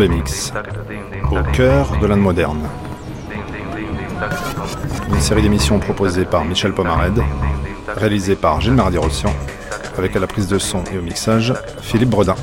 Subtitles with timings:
[0.00, 2.68] Au cœur de l'Inde moderne.
[5.08, 7.20] Une série d'émissions proposées par Michel Pomared,
[7.96, 9.34] réalisée par Gilles Mardi-Rossian,
[9.96, 12.36] avec à la prise de son et au mixage Philippe Bredin.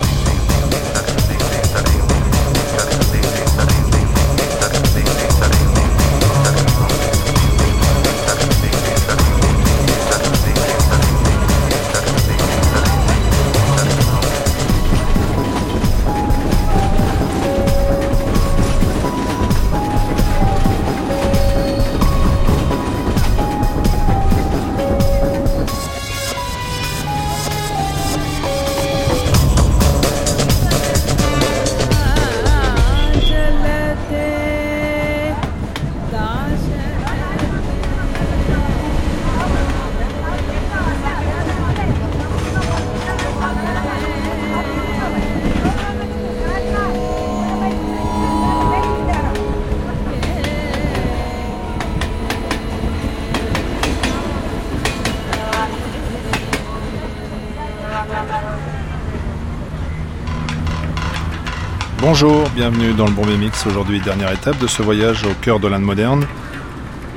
[62.17, 63.65] Bonjour, bienvenue dans le Bombay Mix.
[63.67, 66.25] Aujourd'hui, dernière étape de ce voyage au cœur de l'Inde moderne.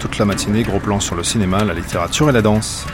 [0.00, 2.84] Toute la matinée, gros plan sur le cinéma, la littérature et la danse.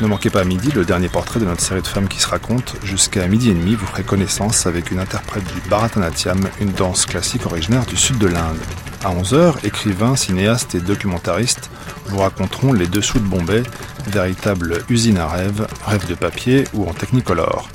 [0.00, 2.26] Ne manquez pas à midi le dernier portrait de notre série de femmes qui se
[2.26, 2.72] racontent.
[2.84, 7.44] Jusqu'à midi et demi, vous ferez connaissance avec une interprète du Bharatanatyam, une danse classique
[7.44, 8.56] originaire du sud de l'Inde.
[9.04, 11.70] À 11h, écrivains, cinéastes et documentaristes
[12.06, 13.62] vous raconteront les dessous de Bombay,
[14.06, 17.68] véritable usine à rêves, rêves de papier ou en technicolor.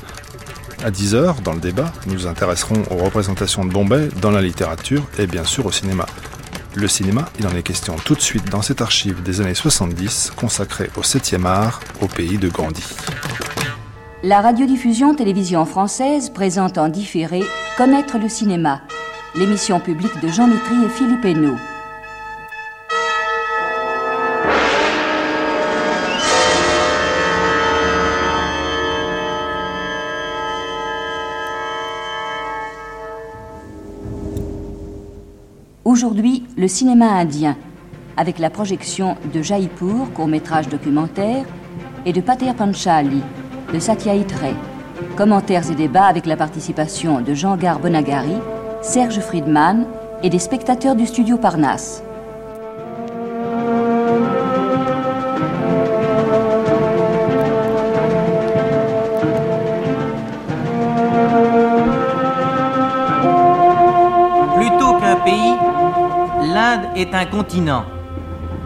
[0.83, 5.03] À 10h, dans le débat, nous nous intéresserons aux représentations de Bombay dans la littérature
[5.17, 6.05] et bien sûr au cinéma.
[6.75, 10.33] Le cinéma, il en est question tout de suite dans cette archive des années 70
[10.35, 12.83] consacrée au 7e art, au pays de Gandhi.
[14.23, 17.43] La radiodiffusion télévision française présente en différé
[17.77, 18.81] Connaître le cinéma,
[19.35, 21.57] l'émission publique de Jean Mitry et Philippe Hainaut.
[35.95, 37.55] Aujourd'hui, le cinéma indien,
[38.17, 41.45] avec la projection de Jaipur, court-métrage documentaire,
[42.05, 43.21] et de Pater Panchali,
[43.73, 44.55] de Satyajit Ray.
[45.15, 48.35] Commentaires et débats avec la participation de Jean-Gar Bonagari,
[48.81, 49.85] Serge Friedman
[50.21, 52.03] et des spectateurs du studio Parnasse.
[66.95, 67.83] Est un continent,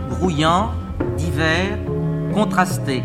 [0.10, 0.72] brouillant,
[1.18, 1.78] divers,
[2.34, 3.04] contrasté,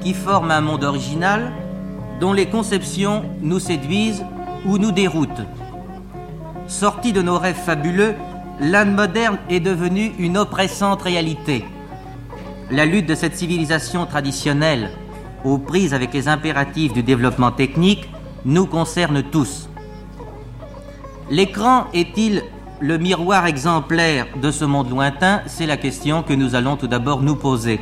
[0.00, 1.52] qui forme un monde original
[2.20, 4.24] dont les conceptions nous séduisent
[4.66, 5.42] ou nous déroutent.
[6.68, 8.14] Sorti de nos rêves fabuleux,
[8.60, 11.64] l'Inde moderne est devenue une oppressante réalité.
[12.70, 14.90] La lutte de cette civilisation traditionnelle,
[15.44, 18.08] aux prises avec les impératifs du développement technique,
[18.44, 19.68] nous concerne tous.
[21.30, 22.42] L'écran est-il
[22.82, 27.22] le miroir exemplaire de ce monde lointain C'est la question que nous allons tout d'abord
[27.22, 27.80] nous poser.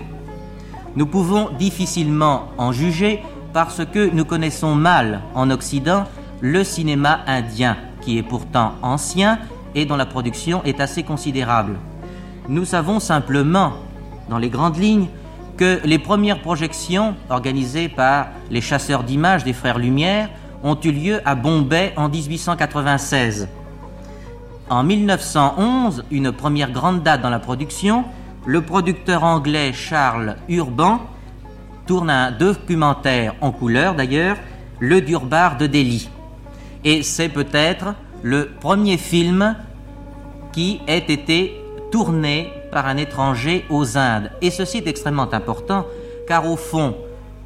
[0.95, 3.23] Nous pouvons difficilement en juger
[3.55, 6.05] parce que nous connaissons mal en Occident
[6.43, 9.39] le cinéma indien, qui est pourtant ancien
[9.75, 11.79] et dont la production est assez considérable.
[12.49, 13.73] Nous savons simplement,
[14.29, 15.09] dans les grandes lignes,
[15.57, 20.29] que les premières projections organisées par les chasseurs d'images des frères Lumière
[20.63, 23.49] ont eu lieu à Bombay en 1896.
[24.71, 28.05] En 1911, une première grande date dans la production,
[28.47, 31.01] le producteur anglais Charles Urban
[31.89, 34.37] tourne un documentaire en couleur d'ailleurs,
[34.79, 36.09] Le Durbar de Delhi.
[36.85, 39.57] Et c'est peut-être le premier film
[40.53, 44.31] qui ait été tourné par un étranger aux Indes.
[44.41, 45.85] Et ceci est extrêmement important
[46.29, 46.95] car au fond,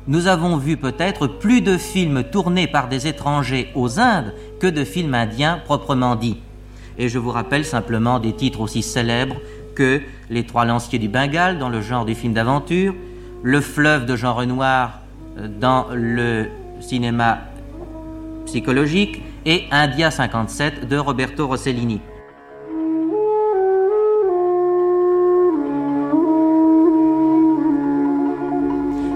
[0.08, 4.84] nous avons vu peut-être plus de films tournés par des étrangers aux Indes que de
[4.84, 6.42] films indiens proprement dits.
[6.98, 9.36] Et je vous rappelle simplement des titres aussi célèbres
[9.74, 10.00] que
[10.30, 12.94] Les Trois Lanciers du Bengale dans le genre du film d'aventure,
[13.42, 15.00] Le fleuve de Jean Renoir
[15.38, 16.46] euh, dans le
[16.80, 17.40] cinéma
[18.46, 22.00] psychologique et India 57 de Roberto Rossellini.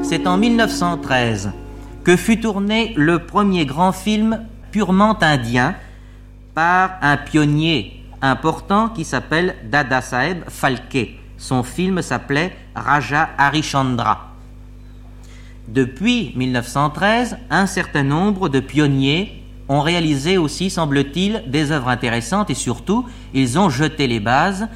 [0.02, 1.52] C'est en 1913
[2.02, 5.74] que fut tourné le premier grand film purement indien
[6.58, 11.10] par un pionnier important qui s'appelle Dada Saeb Phalke.
[11.36, 14.32] Son film s'appelait Raja Harichandra.
[15.68, 22.56] Depuis 1913, un certain nombre de pionniers ont réalisé aussi, semble-t-il, des œuvres intéressantes et
[22.56, 24.66] surtout, ils ont jeté les bases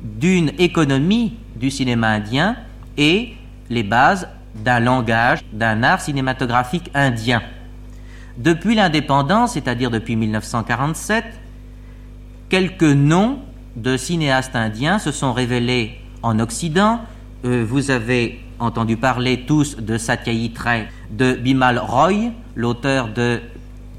[0.00, 2.54] d'une économie du cinéma indien
[2.96, 3.34] et
[3.68, 7.42] les bases d'un langage, d'un art cinématographique indien.
[8.38, 11.24] Depuis l'indépendance, c'est-à-dire depuis 1947,
[12.50, 13.38] quelques noms
[13.76, 17.00] de cinéastes indiens se sont révélés en Occident.
[17.44, 23.40] Euh, vous avez entendu parler tous de Satyajit Ray, de Bimal Roy, l'auteur de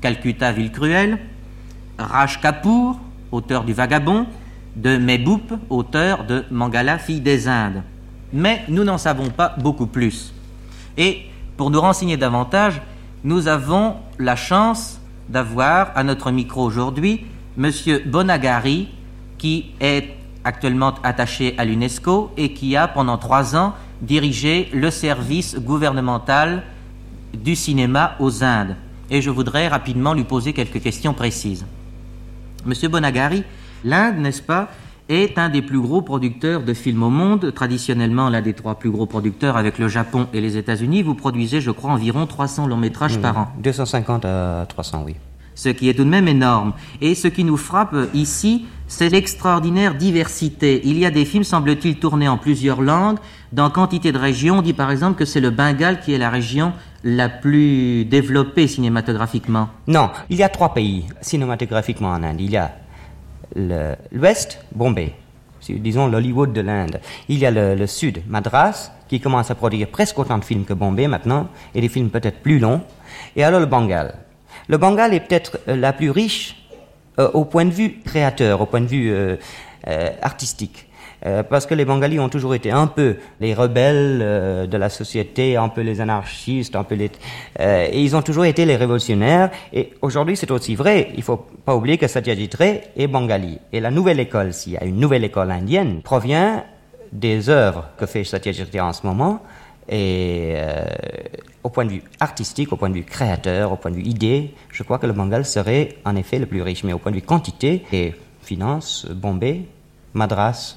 [0.01, 1.17] Calcutta Ville Cruelle,
[1.97, 2.99] Raj Kapoor,
[3.31, 4.27] auteur du Vagabond,
[4.75, 7.81] de Mehboob, auteur de Mangala, fille des Indes.
[8.33, 10.33] Mais nous n'en savons pas beaucoup plus.
[10.97, 11.21] Et
[11.55, 12.81] pour nous renseigner davantage,
[13.27, 17.25] nous avons la chance d'avoir à notre micro aujourd'hui
[17.57, 17.71] M.
[18.05, 18.87] Bonagari,
[19.37, 20.15] qui est
[20.45, 26.63] actuellement attaché à l'UNESCO et qui a pendant trois ans dirigé le service gouvernemental
[27.33, 28.77] du cinéma aux Indes.
[29.09, 31.65] Et je voudrais rapidement lui poser quelques questions précises.
[32.65, 33.43] Monsieur Bonagari,
[33.83, 34.69] l'Inde, n'est-ce pas,
[35.09, 38.89] est un des plus gros producteurs de films au monde, traditionnellement l'un des trois plus
[38.89, 41.03] gros producteurs avec le Japon et les États-Unis.
[41.03, 43.47] Vous produisez, je crois, environ 300 longs métrages par an.
[43.63, 45.15] 250 à 300, oui.
[45.55, 46.73] Ce qui est tout de même énorme.
[47.01, 50.81] Et ce qui nous frappe ici, c'est l'extraordinaire diversité.
[50.83, 53.17] Il y a des films, semble-t-il, tournés en plusieurs langues,
[53.53, 54.59] dans quantité de régions.
[54.59, 58.67] On dit par exemple que c'est le Bengale qui est la région la plus développée
[58.67, 59.69] cinématographiquement.
[59.87, 62.39] Non, il y a trois pays cinématographiquement en Inde.
[62.39, 62.71] Il y a
[64.11, 65.13] l'ouest, Bombay,
[65.69, 66.99] disons l'Hollywood de l'Inde.
[67.27, 70.73] Il y a le, sud, Madras, qui commence à produire presque autant de films que
[70.73, 72.81] Bombay maintenant, et des films peut-être plus longs.
[73.35, 74.15] Et alors le Bengale.
[74.67, 76.67] Le Bengale est peut-être euh, la plus riche
[77.19, 79.37] euh, au point de vue créateur, au point de vue euh,
[80.21, 80.86] artistique.
[81.27, 84.89] Euh, parce que les Bengalis ont toujours été un peu les rebelles euh, de la
[84.89, 87.11] société, un peu les anarchistes, un peu les...
[87.59, 89.51] Euh, et ils ont toujours été les révolutionnaires.
[89.73, 91.11] Et aujourd'hui, c'est aussi vrai.
[91.17, 93.59] Il faut pas oublier que Satyajit Ray est Bengali.
[93.73, 96.63] Et la nouvelle école, s'il y a une nouvelle école indienne, provient
[97.11, 99.41] des œuvres que fait Satyajit Ray en ce moment.
[99.89, 100.55] Et
[101.63, 104.53] au point de vue artistique, au point de vue créateur, au point de vue idée,
[104.69, 106.83] je crois que le Bengal serait en effet le plus riche.
[106.83, 109.61] Mais au point de vue quantité et finance, Bombay,
[110.13, 110.75] Madras,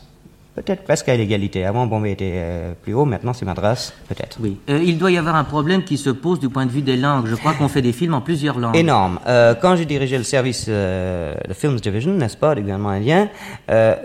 [0.55, 1.65] Peut-être presque à l'égalité.
[1.65, 4.39] Avant, Bombay était euh, plus haut, maintenant c'est Madras, peut-être.
[4.41, 4.59] Oui.
[4.69, 6.97] Euh, il doit y avoir un problème qui se pose du point de vue des
[6.97, 7.27] langues.
[7.27, 8.77] Je crois qu'on fait des films en plusieurs langues.
[8.77, 9.21] Énorme.
[9.27, 13.29] Euh, quand je dirigeais le service de Films Division, n'est-ce pas, du gouvernement indien,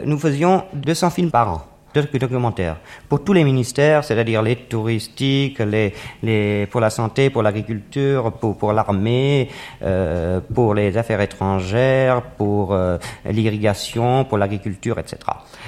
[0.06, 2.78] nous faisions 200 films par an documentaires
[3.10, 5.94] pour tous les ministères, c'est-à-dire les touristiques, les,
[6.24, 9.50] les, pour la santé, pour l'agriculture, pour, pour l'armée,
[9.82, 15.18] euh, pour les affaires étrangères, pour euh, l'irrigation, pour l'agriculture, etc.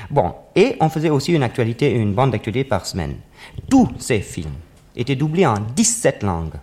[0.09, 3.15] Bon, et on faisait aussi une actualité, une bande d'actualité par semaine.
[3.69, 4.55] Tous ces films
[4.95, 6.55] étaient doublés en 17 langues.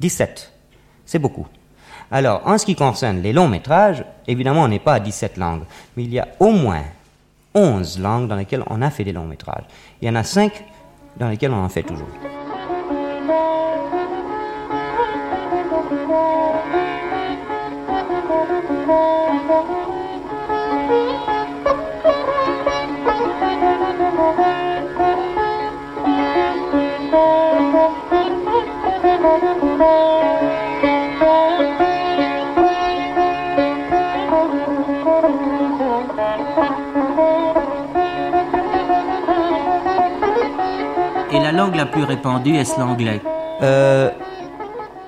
[0.00, 0.52] 17.
[1.04, 1.46] C'est beaucoup.
[2.10, 5.64] Alors, en ce qui concerne les longs métrages, évidemment, on n'est pas à 17 langues,
[5.96, 6.84] mais il y a au moins
[7.58, 9.64] 11 langues dans lesquelles on a fait des longs métrages.
[10.00, 10.64] Il y en a 5
[11.16, 12.06] dans lesquelles on en fait toujours.
[41.78, 43.20] La plus répandue, est-ce l'anglais?
[43.62, 44.10] Euh,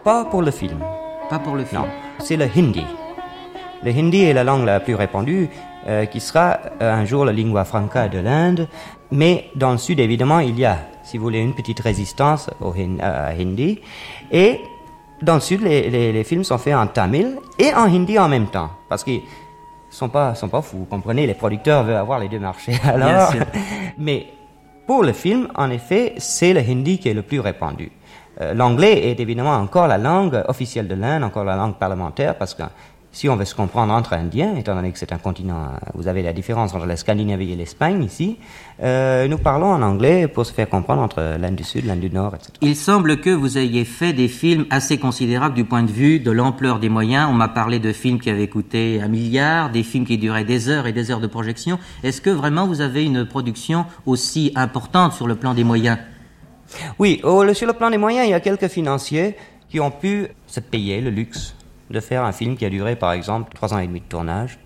[0.04, 0.78] Pas pour le film.
[1.28, 1.80] Pas pour le film.
[1.80, 1.88] Non,
[2.20, 2.86] c'est le hindi.
[3.82, 5.48] Le hindi est la langue la plus répandue,
[5.88, 8.68] euh, qui sera euh, un jour la lingua franca de l'Inde.
[9.10, 12.72] Mais dans le sud, évidemment, il y a, si vous voulez, une petite résistance au
[12.72, 13.80] hindi.
[14.30, 14.60] Et
[15.22, 18.70] dans le sud, les, films sont faits en tamil et en hindi en même temps.
[18.88, 19.22] Parce qu'ils
[19.90, 20.78] sont pas, sont pas fous.
[20.78, 22.78] Vous comprenez, les producteurs veulent avoir les deux marchés.
[22.84, 23.32] Alors,
[23.98, 24.28] mais
[24.90, 27.92] pour le film, en effet, c'est le hindi qui est le plus répandu.
[28.40, 32.54] Euh, l'anglais est évidemment encore la langue officielle de l'Inde, encore la langue parlementaire, parce
[32.54, 32.64] que
[33.12, 36.22] si on veut se comprendre entre Indiens, étant donné que c'est un continent, vous avez
[36.22, 38.38] la différence entre la Scandinavie et l'Espagne ici,
[38.82, 42.10] euh, nous parlons en anglais pour se faire comprendre entre l'Inde du Sud, l'Inde du
[42.10, 42.52] Nord, etc.
[42.60, 46.30] Il semble que vous ayez fait des films assez considérables du point de vue de
[46.30, 47.28] l'ampleur des moyens.
[47.28, 50.68] On m'a parlé de films qui avaient coûté un milliard, des films qui duraient des
[50.68, 51.80] heures et des heures de projection.
[52.04, 55.98] Est-ce que vraiment vous avez une production aussi importante sur le plan des moyens?
[57.00, 57.20] Oui,
[57.54, 59.34] sur le plan des moyens, il y a quelques financiers
[59.68, 61.54] qui ont pu se payer le luxe
[61.90, 64.58] de faire un film qui a duré par exemple trois ans et demi de tournage.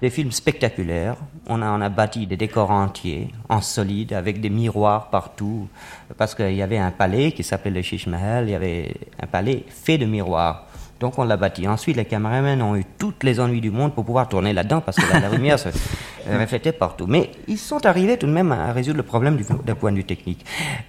[0.00, 1.16] Des films spectaculaires.
[1.48, 5.68] On a, on a bâti des décors entiers, en solide, avec des miroirs partout,
[6.16, 9.26] parce qu'il y avait un palais qui s'appelait le Shish Mahal, il y avait un
[9.26, 10.66] palais fait de miroirs.
[11.00, 11.66] Donc on l'a bâti.
[11.68, 14.96] Ensuite, les caméramans ont eu toutes les ennuis du monde pour pouvoir tourner là-dedans parce
[14.96, 15.68] que la, lumière se
[16.28, 17.06] reflétait partout.
[17.06, 20.04] Mais ils sont arrivés tout de même à résoudre le problème d'un point de vue
[20.04, 20.44] technique.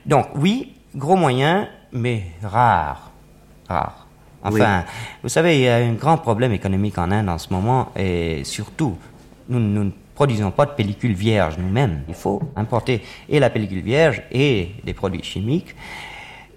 [0.06, 3.12] Donc oui, gros moyens, mais rares.
[3.68, 4.09] Rares.
[4.44, 4.86] Enfin,
[5.22, 8.44] vous savez, il y a un grand problème économique en Inde en ce moment et
[8.44, 8.98] surtout,
[9.50, 12.04] nous, ne produisons pas de pellicule vierge nous-mêmes.
[12.08, 15.76] Il faut importer et la pellicule vierge et des produits chimiques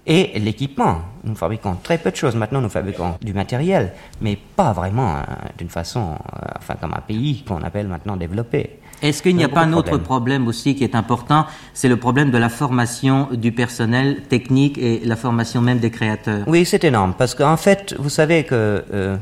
[0.05, 1.01] et l'équipement.
[1.23, 2.35] Nous fabriquons très peu de choses.
[2.35, 5.25] Maintenant, nous fabriquons du matériel, mais pas vraiment hein,
[5.57, 8.79] d'une façon, euh, enfin, comme un pays qu'on appelle maintenant développé.
[9.03, 11.45] Est-ce qu'il n'y a pas un autre problème aussi qui est important?
[11.73, 16.47] C'est le problème de la formation du personnel technique et la formation même des créateurs.
[16.47, 19.17] Oui, c'est énorme, parce qu'en fait, vous savez que euh,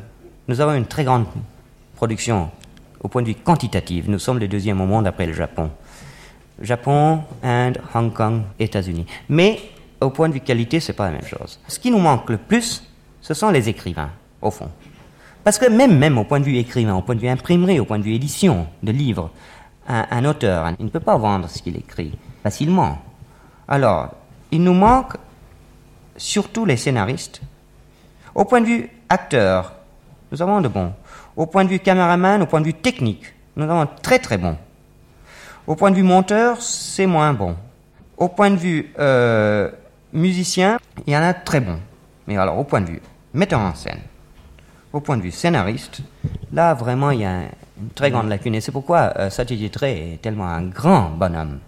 [0.47, 1.25] nous avons une très grande
[1.95, 2.51] production
[3.01, 4.07] au point de vue quantitatif.
[4.07, 5.71] Nous sommes le deuxième au monde après le Japon.
[6.61, 9.07] Japon, Inde, Hong Kong, États-Unis.
[9.29, 9.59] Mais
[9.99, 11.59] au point de vue qualité, c'est pas la même chose.
[11.67, 12.83] Ce qui nous manque le plus,
[13.19, 14.11] ce sont les écrivains,
[14.43, 14.69] au fond.
[15.43, 17.85] Parce que même, même au point de vue écrivain, au point de vue imprimerie, au
[17.85, 19.31] point de vue édition de livres,
[19.91, 22.99] un, auteur, il ne peut pas vendre ce qu'il écrit facilement.
[23.67, 24.09] Alors,
[24.51, 25.15] il nous manque
[26.17, 27.41] surtout les scénaristes.
[28.35, 29.73] Au point de vue acteur,
[30.31, 30.93] nous avons de bons.
[31.35, 34.57] Au point de vue caméraman, au point de vue technique, nous avons très très bons.
[35.67, 37.55] Au point de vue monteur, c'est moins bon.
[38.17, 39.69] Au point de vue euh,
[40.13, 41.79] musicien, il y en a très bons.
[42.27, 43.01] Mais alors, au point de vue
[43.33, 43.99] metteur en scène,
[44.93, 46.01] au point de vue scénariste,
[46.51, 47.41] là, vraiment, il y a
[47.95, 48.55] très grande lacune.
[48.55, 51.59] Et c'est pourquoi euh, Satyajit Ray est tellement un grand bonhomme.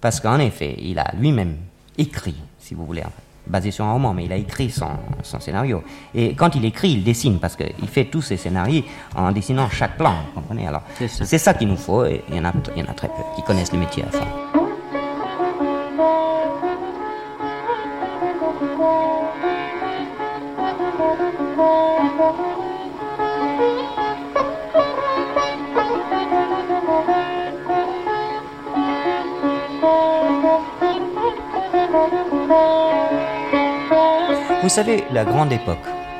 [0.00, 1.56] Parce qu'en effet, il a lui-même
[1.96, 3.02] écrit, si vous voulez,
[3.46, 4.88] basé sur un roman, mais il a écrit son,
[5.22, 5.82] son scénario.
[6.14, 8.82] Et quand il écrit, il dessine, parce qu'il fait tous ses scénarios
[9.14, 10.66] en dessinant chaque plan, vous comprenez?
[10.66, 12.94] Alors, c'est ça, qu'il nous faut, et il y, en a, il y en a
[12.94, 14.53] très peu qui connaissent le métier à fond.
[34.64, 35.76] Vous savez, la grande époque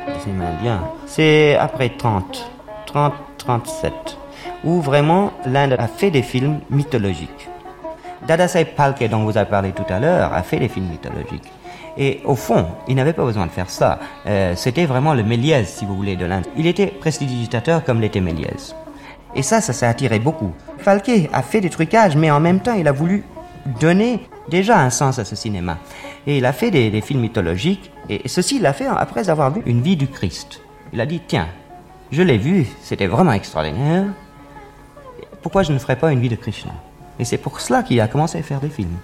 [0.07, 2.53] indien, c'est après 30,
[2.85, 3.93] 30, 37,
[4.65, 7.49] où vraiment l'Inde a fait des films mythologiques.
[8.29, 11.51] Dadasai Palke, dont vous avez parlé tout à l'heure, a fait des films mythologiques.
[11.97, 13.99] Et au fond, il n'avait pas besoin de faire ça.
[14.27, 16.45] Euh, c'était vraiment le Méliès, si vous voulez, de l'Inde.
[16.55, 18.77] Il était prestidigitateur comme l'était Méliès.
[19.35, 20.53] Et ça, ça s'est attiré beaucoup.
[20.77, 23.25] Falke a fait des trucages, mais en même temps, il a voulu
[23.81, 25.79] donner déjà un sens à ce cinéma.
[26.27, 29.63] Et il a fait des, films mythologiques, et ceci il l'a fait après avoir vu
[29.67, 30.61] une vie du Christ.
[30.93, 31.49] Il a dit, tiens,
[32.11, 34.05] je l'ai vu, c'était vraiment extraordinaire,
[35.43, 36.73] pourquoi je ne ferais pas une vie de Krishna?
[37.19, 38.97] Et c'est pour cela qu'il a commencé à faire des films.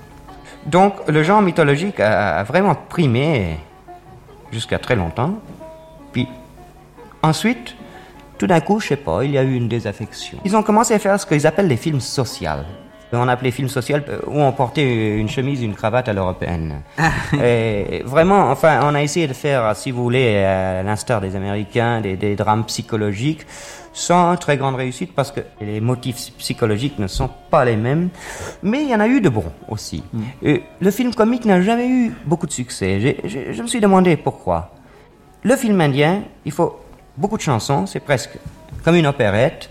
[0.65, 3.59] Donc le genre mythologique a, vraiment primé
[4.51, 5.35] jusqu'à très longtemps.
[6.13, 6.27] Puis
[7.23, 7.77] ensuite,
[8.39, 10.39] tout d'un coup, je sais pas, il y a eu une désaffection.
[10.47, 12.49] Ils ont commencé à faire ce qu'ils appellent les films sociaux.
[13.13, 16.83] On appelait film social euh, où on portait une chemise, une cravate à l'européenne.
[16.97, 17.11] Ah.
[17.45, 22.01] et vraiment, enfin, on a essayé de faire, si vous voulez, à l'instar des Américains,
[22.01, 23.47] des drames psychologiques
[23.93, 28.11] sans très grande réussite parce que les motifs psychologiques ne sont pas les mêmes.
[28.63, 30.03] Mais il y en a eu de bons aussi.
[30.13, 30.23] Mm.
[30.43, 33.17] Et le film comique n'a jamais eu beaucoup de succès.
[33.25, 34.73] je me suis demandé pourquoi.
[35.43, 36.79] Le film indien, il faut
[37.17, 38.39] beaucoup de chansons, c'est presque
[38.85, 39.71] comme une opérette.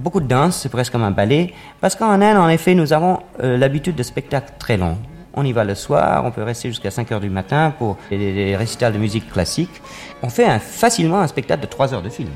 [0.00, 1.52] Beaucoup de danse, c'est presque comme un ballet.
[1.82, 4.96] Parce qu'en Inde, en effet, nous avons euh, l'habitude de spectacles très longs.
[5.34, 8.56] On y va le soir, on peut rester jusqu'à 5 heures du matin pour des,
[8.56, 9.82] récitals de musique classique.
[10.22, 12.30] On fait facilement un spectacle de 3 heures de film.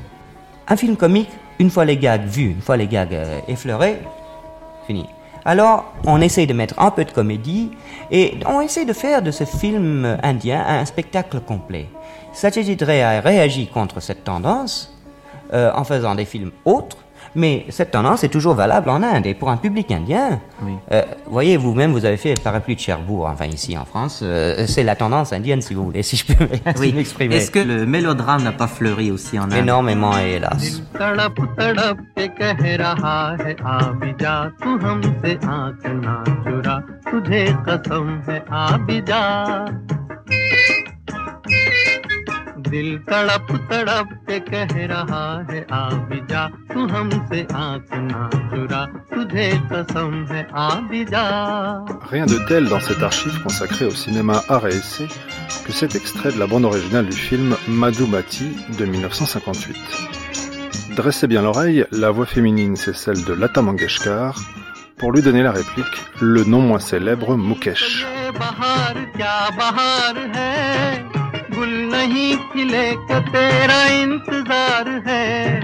[0.67, 3.97] Un film comique, une fois les gags vus, une fois les gags euh, effleurés,
[4.85, 5.07] fini.
[5.43, 7.71] Alors, on essaye de mettre un peu de comédie
[8.11, 11.89] et on essaie de faire de ce film indien un spectacle complet.
[12.31, 14.95] Satyajit Ray a réagi contre cette tendance
[15.51, 16.97] euh, en faisant des films autres
[17.35, 19.25] mais cette tendance est toujours valable en Inde.
[19.25, 20.39] Et pour un public indien,
[20.91, 24.21] euh, voyez, vous-même, vous avez fait le parapluie de Cherbourg, enfin ici en France.
[24.23, 26.47] Euh, c'est la tendance indienne, si vous voulez, si je peux
[26.93, 27.35] m'exprimer.
[27.35, 29.53] Est-ce que le mélodrame n'a pas fleuri aussi en Inde?
[29.53, 30.81] Énormément, hélas.
[52.09, 55.07] Rien de tel dans cette archive consacrée au cinéma art et essai
[55.65, 59.77] que cet extrait de la bande originale du film Madhumati de 1958.
[60.95, 64.35] Dressez bien l'oreille, la voix féminine c'est celle de Lata Mangeshkar,
[64.97, 68.05] pour lui donner la réplique, le non moins célèbre Mukesh.
[71.65, 75.61] गुल नहीं खिले के तेरा इंतज़ार है।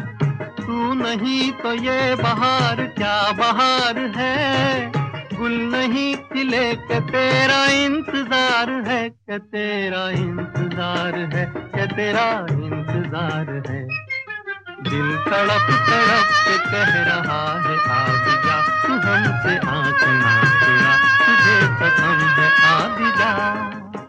[0.57, 4.91] तू नहीं तो ये बहार, क्या बहार है?
[5.33, 13.83] गुल नहीं खिले के तेरा इंतज़ार है, के तेरा इंतज़ार है, के तेरा इंतज़ार है।
[14.81, 20.33] दिल तड़प तड़प के कह रहा है, आज जा तू हमसे आँख ना
[21.21, 24.00] तुझे कसम है, आज जा।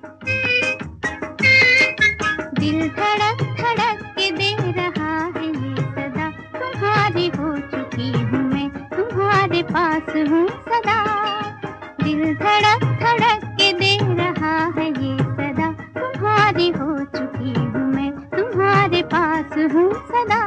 [2.61, 9.61] दिल धड़क धड़क के दे रहा है ये सदा तुम्हारी हो चुकी हूँ मैं तुम्हारे
[9.73, 10.97] पास हूँ सदा
[12.03, 19.01] दिल धड़क धड़क के दे रहा है ये सदा तुम्हारी हो चुकी हूँ मैं तुम्हारे
[19.15, 20.41] पास हूँ सदा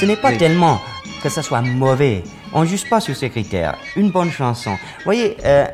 [0.00, 0.78] Ce n'est pas tellement
[1.22, 2.24] que ça soit mauvais.
[2.54, 3.76] On ne juge pas sur ces critères.
[3.96, 4.70] Une bonne chanson.
[4.70, 5.66] Vous voyez, euh,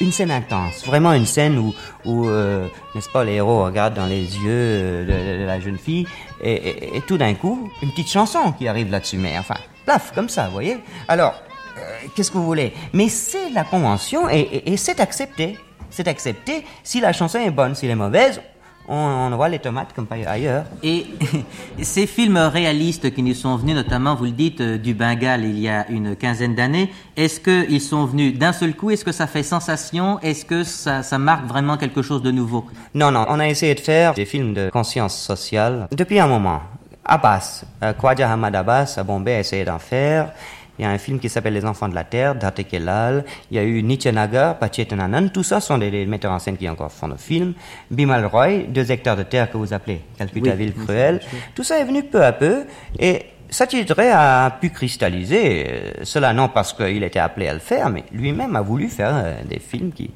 [0.00, 0.84] une scène intense.
[0.84, 1.74] Vraiment une scène où,
[2.04, 6.06] où euh, n'est-ce pas, les héros regardent dans les yeux euh, de, la jeune fille
[6.42, 9.16] et, tout d'un coup, une petite chanson qui arrive là-dessus.
[9.16, 10.78] Mais enfin, plaf, comme ça, vous voyez.
[11.08, 11.34] Alors,
[11.78, 11.80] euh,
[12.14, 12.72] qu'est-ce que vous voulez?
[12.92, 15.58] Mais c'est la convention et- et c'est accepté.
[15.90, 16.64] C'est accepté.
[16.82, 18.40] Si la chanson est bonne, si elle est mauvaise,
[18.88, 20.64] on, on envoie les tomates comme ailleurs.
[20.82, 21.06] Et
[21.82, 25.58] ces films réalistes qui nous sont venus, notamment, vous le dites, euh, du Bengale il
[25.58, 28.90] y a une quinzaine d'années, est-ce qu'ils sont venus d'un seul coup?
[28.90, 30.20] Est-ce que ça fait sensation?
[30.20, 32.66] Est-ce que ça, ça marque vraiment quelque chose de nouveau?
[32.94, 36.60] Non, non, on a essayé de faire des films de conscience sociale depuis un moment.
[37.04, 40.32] Abbas, euh, Khwaja Hamad Abbas à Bombay a essayé d'en faire.
[40.78, 43.24] Il y a un film qui s'appelle Les Enfants de la Terre, d'Arte Kelal.
[43.50, 45.28] Il y a eu Nietzsche Nagar, Pachetananand.
[45.28, 47.54] Tout ça sont des, des metteurs en scène qui encore font des films.
[47.90, 51.20] Bimal Roy, Deux hectares de terre que vous appelez Calcutta Oui, Ville oui, Cruelle.
[51.54, 52.64] Tout ça est venu peu à peu.
[52.98, 57.60] Et Satyajit Ray a pu cristalliser euh, cela non parce qu'il était appelé à le
[57.60, 60.10] faire, mais lui-même a voulu faire euh, des films qui,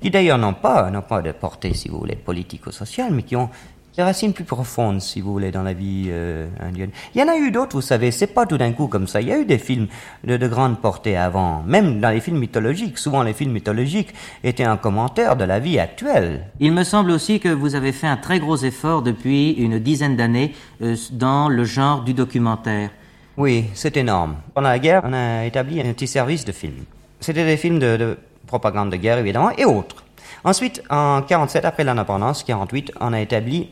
[0.00, 3.48] qui d'ailleurs n'ont pas, n'ont pas de portée, si vous voulez, politico-sociale, mais qui ont
[3.96, 6.90] des racines plus profondes, si vous voulez, dans la vie euh, indienne.
[7.14, 9.20] Il y en a eu d'autres, vous savez, c'est pas tout d'un coup comme ça.
[9.20, 9.86] Il y a eu des films
[10.24, 12.98] de, de grande portée avant, même dans les films mythologiques.
[12.98, 16.46] Souvent, les films mythologiques étaient un commentaire de la vie actuelle.
[16.58, 20.16] Il me semble aussi que vous avez fait un très gros effort depuis une dizaine
[20.16, 22.90] d'années euh, dans le genre du documentaire.
[23.36, 24.36] Oui, c'est énorme.
[24.54, 26.84] Pendant la guerre, on a établi un petit service de films.
[27.20, 30.04] C'était des films de, de propagande de guerre, évidemment, et autres.
[30.44, 33.70] Ensuite, en 47, après l'indépendance, 48, on a établi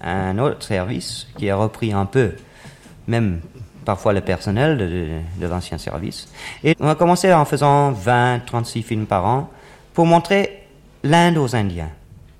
[0.00, 2.32] un autre service qui a repris un peu,
[3.06, 3.40] même
[3.84, 6.28] parfois le personnel de, l'ancien service.
[6.62, 9.50] Et on a commencé en faisant 20, 36 films par an
[9.94, 10.64] pour montrer
[11.02, 11.90] l'Inde aux Indiens.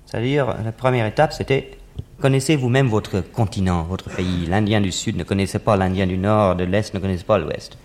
[0.05, 1.71] C'est-à-dire, la première étape, c'était
[2.21, 4.45] connaissez vous-même votre continent, votre pays.
[4.45, 7.77] L'Indien du Sud ne connaissait pas l'Indien du Nord, de l'Est ne connaissait pas l'Ouest.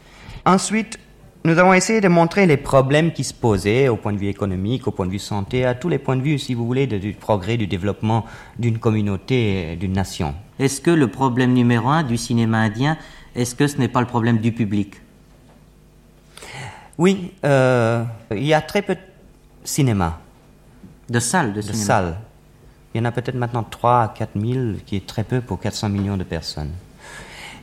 [0.44, 0.98] Ensuite,
[1.46, 4.86] nous avons essayé de montrer les problèmes qui se posaient au point de vue économique,
[4.86, 6.96] au point de vue santé, à tous les points de vue, si vous voulez, de-
[6.96, 8.24] du progrès, du développement
[8.58, 10.34] d'une communauté, d'une nation.
[10.58, 12.96] Est-ce que le problème numéro un du cinéma indien,
[13.36, 14.94] est-ce que ce n'est pas le problème du public?
[16.96, 19.00] Oui, euh, il y a très peu de
[19.64, 20.20] cinéma,
[21.10, 22.16] De salles de de cinéma salles.
[22.94, 25.60] Il y en a peut-être maintenant 3 à 4 000, qui est très peu pour
[25.60, 26.70] 400 millions de personnes.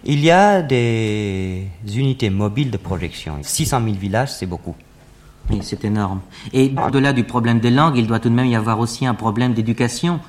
[0.03, 3.37] Il y a des unités mobiles de projection.
[3.41, 4.75] 600 000 villages, c'est beaucoup.
[5.49, 6.21] Oui, c'est énorme.
[6.53, 9.13] Et au-delà du problème des langues, il doit tout de même y avoir aussi un
[9.13, 10.19] problème d'éducation.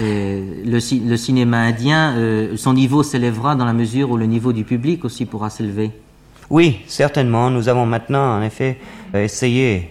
[0.00, 4.26] Euh, le, ci- le cinéma indien, euh, son niveau s'élèvera dans la mesure où le
[4.26, 5.92] niveau du public aussi pourra s'élever.
[6.50, 7.48] Oui, certainement.
[7.50, 8.78] Nous avons maintenant, en effet,
[9.14, 9.90] euh, essayé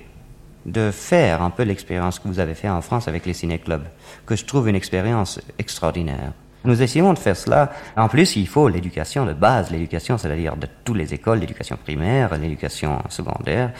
[0.65, 3.83] de faire un peu l'expérience que vous avez fait en France avec les ciné-clubs,
[4.25, 6.33] que je trouve une expérience extraordinaire.
[6.65, 7.71] Nous essayons de faire cela.
[7.95, 12.37] En plus, il faut l'éducation de base, l'éducation, c'est-à-dire de toutes les écoles, l'éducation primaire,
[12.37, 13.71] l'éducation secondaire.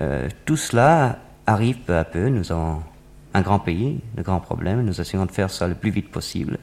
[0.00, 2.28] Euh, tout cela arrive peu à peu.
[2.28, 2.82] Nous avons
[3.34, 4.82] un grand pays, de grands problèmes.
[4.82, 6.58] Nous essayons de faire ça le plus vite possible.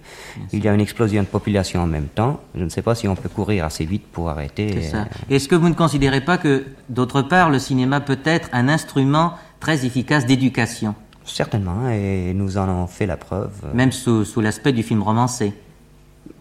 [0.53, 2.39] Il y a une explosion de population en même temps.
[2.55, 4.89] Je ne sais pas si on peut courir assez vite pour arrêter.
[4.93, 8.69] Euh, Est-ce que vous ne considérez pas que, d'autre part, le cinéma peut être un
[8.69, 10.95] instrument très efficace d'éducation,
[11.33, 13.51] Certainement, et nous en avons fait la preuve.
[13.73, 15.53] même sous, sous l'aspect du film romancé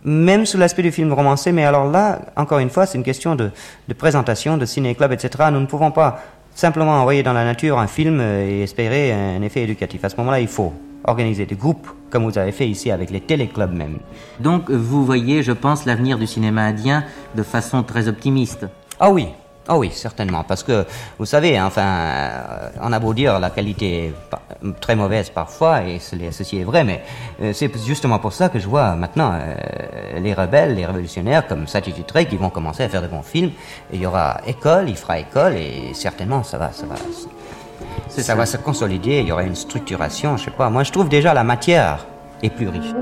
[0.04, 3.36] Même sous l'aspect du film romancé, mais alors là, encore une fois, c'est une question
[3.36, 3.50] de,
[3.86, 5.50] de présentation, de ciné-club, etc.
[5.52, 6.22] Nous ne pouvons pas
[6.54, 10.04] simplement envoyer dans la nature un film euh, et espérer un effet éducatif.
[10.04, 10.72] À ce moment-là, il faut
[11.04, 13.98] organiser des groupes, comme vous avez fait ici avec les téléclubs même.
[14.40, 17.04] Donc, vous voyez, je pense, l'avenir du cinéma indien
[17.36, 18.66] de façon très optimiste.
[18.98, 19.28] Ah oui,
[19.72, 20.84] ah oui, certainement, parce que
[21.16, 26.00] vous savez, enfin, euh, on a beau dire la qualité est très mauvaise parfois, et
[26.00, 27.02] ce- ceci est vrai, mais
[27.40, 31.68] euh, c'est justement pour ça que je vois maintenant euh, les rebelles, les révolutionnaires comme
[31.68, 33.52] Satyajit Ray qui vont commencer à faire de bons films.
[33.92, 36.96] Il y aura école, il fera école, et certainement ça va, ça va,
[38.08, 40.68] Ça va se consolider, il y aura une structuration, je sais pas.
[40.68, 42.06] Moi, je trouve déjà la matière
[42.42, 42.92] est plus riche.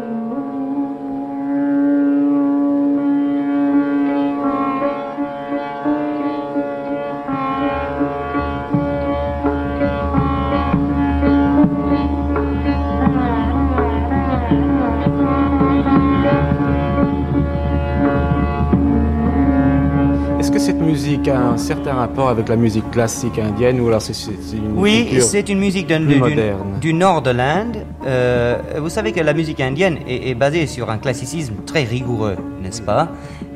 [21.58, 24.12] Un certain rapport avec la musique classique indienne ou alors c'est
[24.56, 26.78] une Oui, c'est une musique plus du, moderne.
[26.80, 27.78] du nord de l'Inde.
[28.06, 32.36] Euh, vous savez que la musique indienne est, est basée sur un classicisme très rigoureux,
[32.62, 33.08] n'est-ce pas?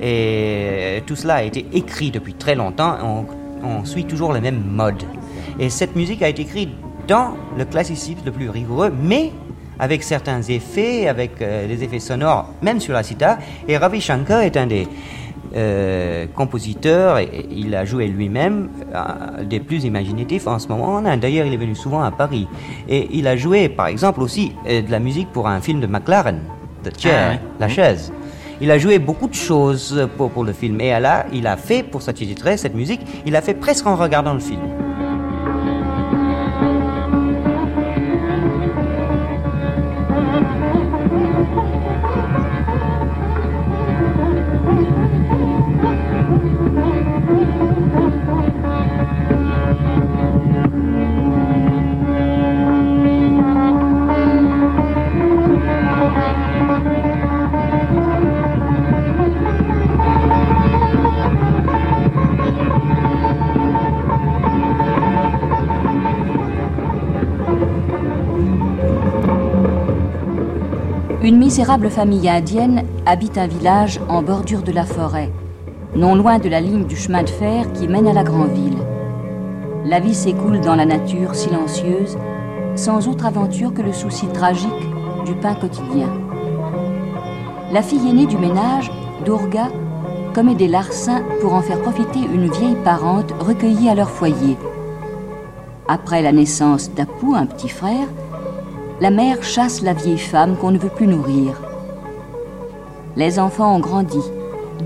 [0.03, 2.97] Et tout cela a été écrit depuis très longtemps.
[3.05, 3.25] On,
[3.65, 5.05] on suit toujours le même mode.
[5.61, 6.71] Et cette musique a été écrite
[7.07, 9.31] dans le classicisme le plus rigoureux, mais
[9.79, 13.39] avec certains effets, avec euh, des effets sonores, même sur la sitar.
[13.69, 14.89] Et Ravi Shankar est un des
[15.55, 20.95] euh, compositeurs, et, et il a joué lui-même euh, des plus imaginatifs en ce moment
[20.95, 21.21] en Inde.
[21.21, 22.49] D'ailleurs, il est venu souvent à Paris.
[22.89, 25.87] Et il a joué, par exemple, aussi euh, de la musique pour un film de
[25.87, 26.41] McLaren,
[26.85, 27.49] The Chair, Ah, oui.
[27.61, 28.13] La chaise.
[28.61, 30.81] Il a joué beaucoup de choses pour, pour le film.
[30.81, 34.35] Et là, il a fait, pour s'attitrer cette musique, il a fait presque en regardant
[34.35, 34.61] le film.
[71.53, 75.31] Misérable famille indienne habite un village en bordure de la forêt,
[75.95, 78.79] non loin de la ligne du chemin de fer qui mène à la grande ville.
[79.85, 82.17] La vie s'écoule dans la nature silencieuse,
[82.75, 84.71] sans autre aventure que le souci tragique
[85.27, 86.09] du pain quotidien.
[87.71, 88.91] La fille aînée du ménage,
[89.27, 89.69] Durga,
[90.33, 94.57] commet des larcins pour en faire profiter une vieille parente recueillie à leur foyer.
[95.87, 98.09] Après la naissance d'Apu, un petit frère,
[99.03, 101.61] la mère chasse la vieille femme qu'on ne veut plus nourrir.
[103.17, 104.21] Les enfants ont grandi.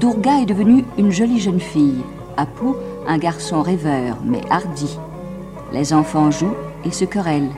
[0.00, 2.02] Durga est devenue une jolie jeune fille.
[2.38, 2.64] Apu,
[3.06, 4.98] un garçon rêveur, mais hardi.
[5.70, 7.50] Les enfants jouent et se querellent.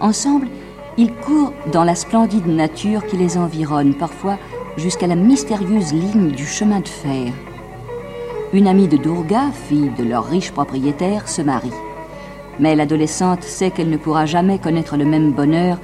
[0.00, 0.48] Ensemble,
[0.96, 4.38] ils courent dans la splendide nature qui les environne, parfois
[4.78, 7.30] jusqu'à la mystérieuse ligne du chemin de fer.
[8.54, 11.76] Une amie de Durga, fille de leur riche propriétaire, se marie.
[12.58, 15.76] Mais l'adolescente sait qu'elle ne pourra jamais connaître le même bonheur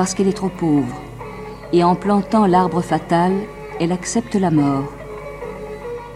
[0.00, 0.96] parce qu'elle est trop pauvre.
[1.74, 3.32] Et en plantant l'arbre fatal,
[3.78, 4.90] elle accepte la mort.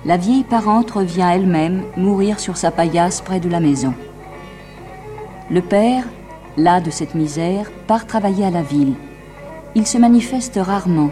[0.07, 3.93] La vieille parente revient elle-même mourir sur sa paillasse près de la maison.
[5.51, 6.05] Le père,
[6.57, 8.95] las de cette misère, part travailler à la ville.
[9.75, 11.11] Il se manifeste rarement,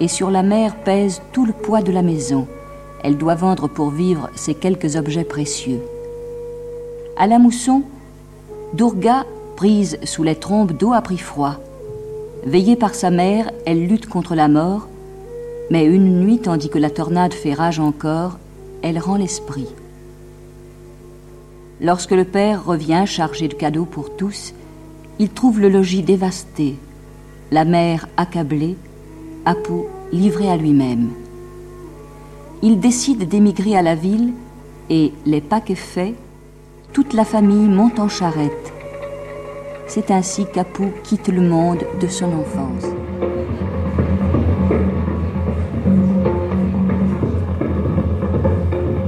[0.00, 2.48] et sur la mère pèse tout le poids de la maison.
[3.04, 5.82] Elle doit vendre pour vivre ses quelques objets précieux.
[7.18, 7.82] À la mousson,
[8.72, 9.26] Durga,
[9.56, 11.58] prise sous les trombes d'eau, a pris froid.
[12.44, 14.88] Veillée par sa mère, elle lutte contre la mort,
[15.70, 18.38] mais une nuit, tandis que la tornade fait rage encore,
[18.82, 19.68] elle rend l'esprit.
[21.80, 24.54] Lorsque le père revient chargé de cadeaux pour tous,
[25.18, 26.76] il trouve le logis dévasté,
[27.50, 28.76] la mère accablée,
[29.44, 29.72] Apu
[30.12, 31.10] livré à lui-même.
[32.62, 34.32] Il décide d'émigrer à la ville
[34.88, 36.14] et, les paquets faits,
[36.92, 38.71] toute la famille monte en charrette.
[39.94, 42.86] C'est ainsi qu'Apu quitte le monde de son enfance.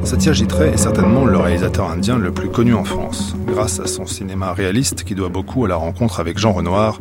[0.02, 4.04] Satyajit Ray est certainement le réalisateur indien le plus connu en France, grâce à son
[4.04, 7.00] cinéma réaliste qui doit beaucoup à la rencontre avec Jean Renoir,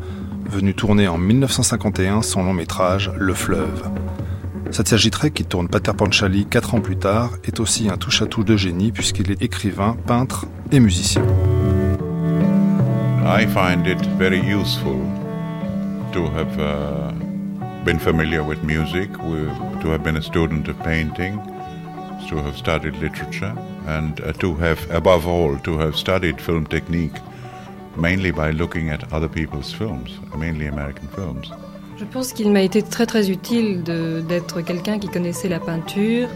[0.50, 3.84] venu tourner en 1951 son long métrage Le Fleuve.
[4.72, 8.56] Satyajit Ray, qui tourne Pater Panchali quatre ans plus tard, est aussi un touche-à-tout de
[8.56, 11.24] génie puisqu'il est écrivain, peintre et musicien.
[13.26, 15.00] I find it very useful
[16.12, 17.12] to have uh,
[17.86, 21.40] been familiar with music, to have been a student of painting,
[22.28, 23.56] to have studied literature,
[23.88, 27.16] and uh, to have, above all, to have studied film technique
[27.96, 31.50] mainly by looking at other people's films, mainly American films.
[31.98, 36.28] Je pense qu'il m'a été très très utile d'être quelqu'un qui connaissait la peinture,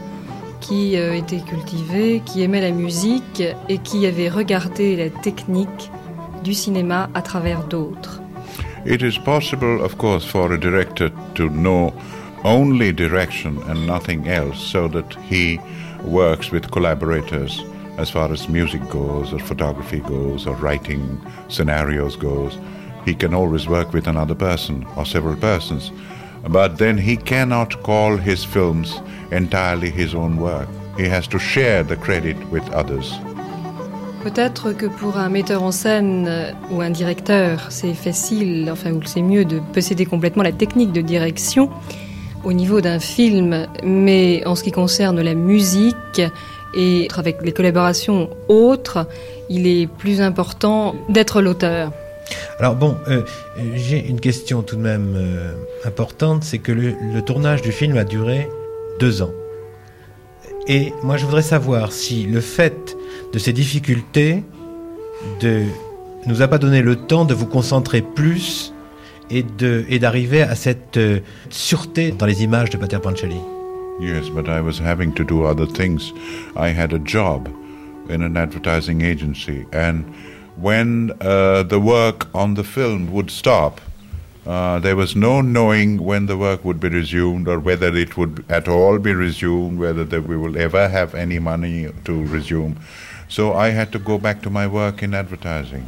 [0.61, 5.91] qui euh, était cultivé, qui aimait la musique et qui avait regardé la technique
[6.47, 8.21] du cinéma à travers d'autres.
[8.85, 11.93] It is possible, of course, for a director to know
[12.45, 15.59] only direction and nothing else, so that he
[16.05, 17.61] works with collaborators
[17.97, 22.57] as far as music goes, or photography goes, or writing scenarios goes.
[23.03, 25.91] He can always work with another person or several persons.
[26.47, 30.69] But then he cannot call his films entirely his own work.
[30.95, 33.11] He has to share the credit with others.
[34.23, 39.01] Peut-être que pour un metteur en scène euh, ou un directeur, c'est facile, enfin, ou
[39.05, 41.69] c'est mieux de posséder complètement la technique de direction
[42.43, 46.21] au niveau d'un film, mais en ce qui concerne la musique
[46.75, 49.07] et avec les collaborations autres,
[49.49, 51.91] il est plus important d'être l'auteur.
[52.59, 53.21] Alors bon, euh,
[53.75, 55.53] j'ai une question tout de même euh,
[55.85, 58.49] importante, c'est que le, le tournage du film a duré
[58.99, 59.31] deux ans.
[60.67, 62.97] Et moi je voudrais savoir si le fait
[63.33, 64.43] de ces difficultés
[65.41, 65.63] de,
[66.25, 68.73] nous a pas donné le temps de vous concentrer plus
[69.29, 73.41] et de et d'arriver à cette euh, sûreté dans les images de Pater Pancelli.
[73.99, 76.13] Yes, but I was having to do other things.
[76.55, 77.49] I had a job
[78.09, 80.05] in an advertising agency, and
[80.55, 83.81] when uh, the work on the film would stop,
[84.45, 88.45] uh, there was no knowing when the work would be resumed or whether it would
[88.49, 92.77] at all be resumed, whether we will ever have any money to resume.
[93.29, 95.83] So I had to go back to my work in advertising.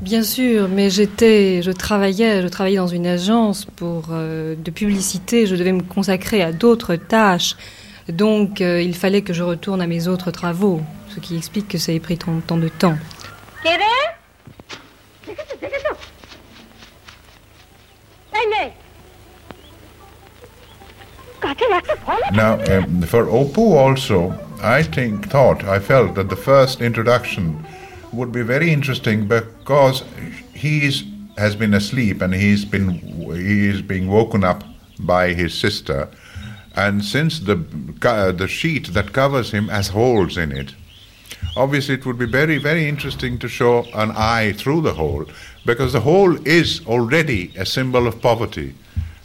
[0.00, 5.46] Bien sûr, mais j'étais, je travaillais, je travaillais dans une agence pour euh, de publicité.
[5.46, 7.56] Je devais me consacrer à d'autres tâches,
[8.08, 11.78] donc euh, il fallait que je retourne à mes autres travaux, ce qui explique que
[11.78, 12.96] ça ait pris tant, tant de temps.
[22.32, 27.64] Now, um, for Oppo also, I think, thought, I felt that the first introduction
[28.12, 30.02] would be very interesting because
[30.52, 30.90] he
[31.36, 34.64] has been asleep and he's been he is being woken up
[34.98, 36.08] by his sister,
[36.74, 37.64] and since the
[38.00, 40.74] co- the sheet that covers him has holes in it,
[41.56, 45.24] obviously it would be very very interesting to show an eye through the hole
[45.64, 48.74] because the hole is already a symbol of poverty,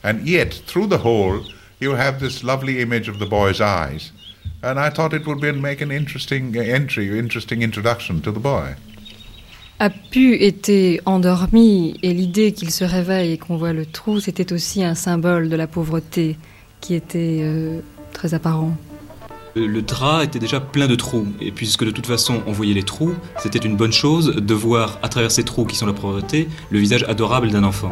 [0.03, 1.43] and yet through the hole
[1.79, 4.11] you have this lovely image of the boy's eyes.
[9.79, 14.53] A pu était endormi et l'idée qu'il se réveille et qu'on voit le trou, c'était
[14.53, 16.37] aussi un symbole de la pauvreté
[16.79, 17.81] qui était euh,
[18.13, 18.77] très apparent.
[19.55, 22.83] Le drap était déjà plein de trous, et puisque de toute façon on voyait les
[22.83, 26.47] trous, c'était une bonne chose de voir à travers ces trous qui sont la pauvreté
[26.71, 27.91] le visage adorable d'un enfant.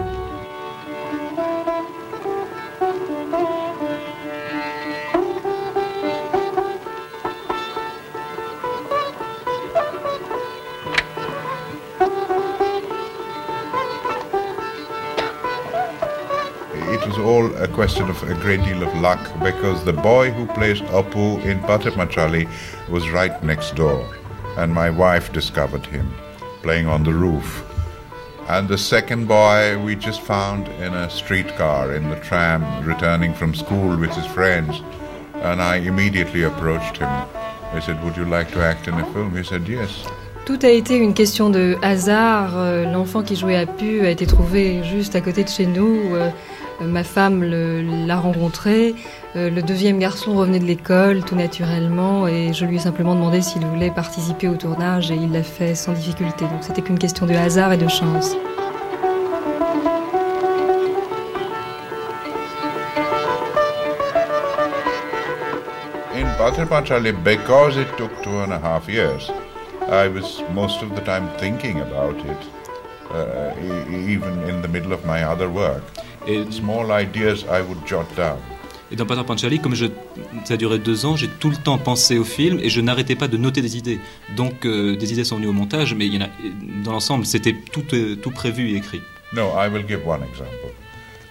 [18.10, 22.48] Of a great deal of luck because the boy who plays Apu in Patemachali
[22.90, 24.06] was right next door,
[24.58, 26.12] and my wife discovered him
[26.62, 27.64] playing on the roof.
[28.48, 33.54] And the second boy we just found in a streetcar in the tram returning from
[33.56, 34.82] school with his friends,
[35.36, 37.10] and I immediately approached him.
[37.74, 39.36] I said, Would you like to act in a film?
[39.36, 40.06] He said, Yes.
[40.46, 42.58] Tout a été une question de hasard.
[42.58, 46.16] Euh, L'enfant qui jouait à Pu a été trouvé juste à côté de chez nous.
[46.16, 46.30] Euh,
[46.82, 48.96] Euh, ma femme l'a rencontré.
[49.36, 53.42] Euh, le deuxième garçon revenait de l'école tout naturellement et je lui ai simplement demandé
[53.42, 56.46] s'il voulait participer au tournage et il l'a fait sans difficulté.
[56.46, 58.36] Donc c'était qu'une question de hasard et de chance.
[66.14, 69.30] In because it took two and a half years,
[69.90, 72.38] I was most of the time thinking about it,
[73.12, 75.84] uh, e- even in the middle of my other work.
[76.28, 78.38] Et, Small ideas I would jot down.
[78.92, 79.86] et dans Pater Panchali, comme je,
[80.44, 83.16] ça a duré deux ans, j'ai tout le temps pensé au film et je n'arrêtais
[83.16, 84.00] pas de noter des idées.
[84.36, 86.30] Donc euh, des idées sont venues au montage, mais il y en a,
[86.84, 89.02] dans l'ensemble, c'était tout, euh, tout prévu et écrit,
[89.34, 90.72] No, I will give one example,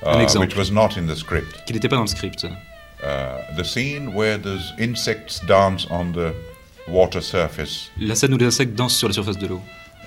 [0.03, 0.47] An uh, example.
[0.49, 1.65] which was not in the script.
[1.67, 2.45] qui n'était pas dans le script.
[2.45, 6.33] Uh, the scene where those insects dance on the
[6.89, 7.91] water surface.
[8.01, 9.61] La scène où les insectes dansent sur la surface de l'eau.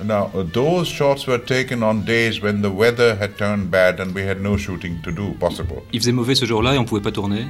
[0.04, 4.14] Now, uh, those shots were taken on days when the weather had turned bad and
[4.16, 5.84] we had no shooting to do possible.
[5.94, 7.46] Il faisait mauvais ce jour-là et on pouvait pas tourner.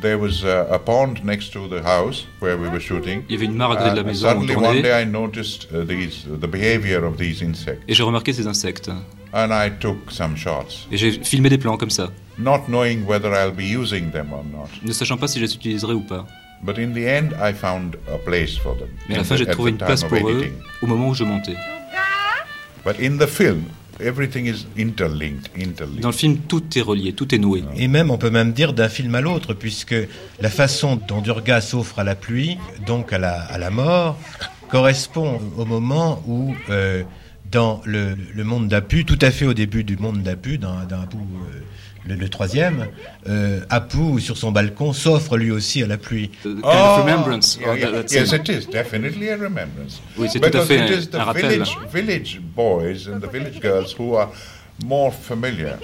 [0.00, 3.24] There was uh, a pond next to the house where we were shooting.
[3.28, 4.64] Il y avait une mare à côté de la And maison où on suddenly one
[4.64, 8.46] tournait day I noticed uh, these, the behavior of these insects, et j'ai remarqué ces
[8.46, 8.88] insectes.
[9.34, 13.34] and I took some shots, Et j'ai filmé des plans comme ça, not knowing whether
[13.34, 14.68] I'll be using them or not.
[14.82, 16.26] ne sachant pas si je les utiliserai ou pas.
[16.62, 18.88] But in the end, I found a place for them.
[19.08, 20.38] Mais à la in fin, j'ai at trouvé the une time place of pour eux
[20.42, 20.52] editing.
[20.82, 21.56] au moment où je montais.
[22.84, 23.64] But in the film,
[24.00, 26.00] everything is interlinked, interlinked.
[26.02, 27.64] Dans le film, tout est relié, tout est noué.
[27.76, 29.94] Et même, on peut même dire d'un film à l'autre, puisque
[30.40, 34.18] la façon dont Durga s'offre à la pluie, donc à la, à la mort,
[34.68, 37.02] correspond au moment où, euh,
[37.50, 41.02] dans le, le monde d'Apu, tout à fait au début du monde d'Apu, dans, dans
[41.02, 41.60] Apu, euh,
[42.06, 42.88] le, le troisième,
[43.28, 46.30] euh, Apu, sur son balcon, s'offre lui aussi à la pluie.
[46.42, 47.58] Kind of remembrance.
[47.60, 47.90] yeah, of yeah.
[47.92, 50.00] that- yes, it is definitely a remembrance.
[50.18, 51.48] Oui, c'est tout à Because fait it un- is the un rappel.
[51.48, 54.28] village, village boys and the village girls who are
[54.84, 55.78] more familiar.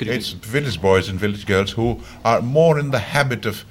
[0.00, 3.64] It's village boys and village girls who are more in the habit of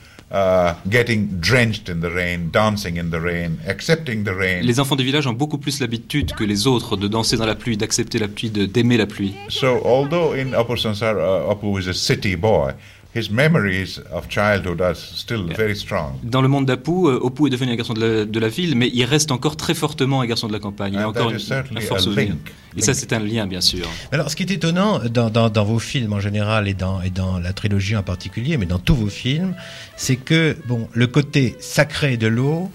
[0.89, 4.61] getting drenched in the rain, dancing in the rain, accepting the rain.
[4.61, 7.55] Les enfants du village ont beaucoup plus l'habitude que les autres de danser dans la
[7.55, 9.35] pluie, d'accepter la pluie, d'aimer la pluie.
[9.49, 12.73] So, although in Apu Sansar, uh, Apu is a city boy,
[13.15, 16.13] his memories of childhood are still very strong.
[16.23, 18.75] Dans le monde d'Apu, euh, Opu est devenu un garçon de la, de la ville,
[18.75, 20.93] mais il reste encore très fortement un garçon de la campagne.
[20.93, 22.29] Il a And encore une, un fort a souvenir.
[22.33, 22.51] link.
[22.75, 23.87] Et ça, c'est un lien, bien sûr.
[24.11, 27.09] Alors, ce qui est étonnant dans, dans- dans vos films en général et dans, et
[27.09, 29.55] dans la trilogie en particulier, mais dans tous vos films,
[29.95, 32.69] c'est que bon, le côté sacré de l'eau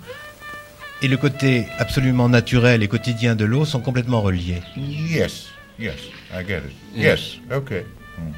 [1.02, 4.62] et le côté absolument naturel et quotidien de l'eau sont complètement reliés.
[4.76, 5.46] Yes,
[5.78, 5.94] yes,
[6.32, 6.72] I get it.
[6.96, 7.84] Yes, okay.
[8.18, 8.32] Hmm.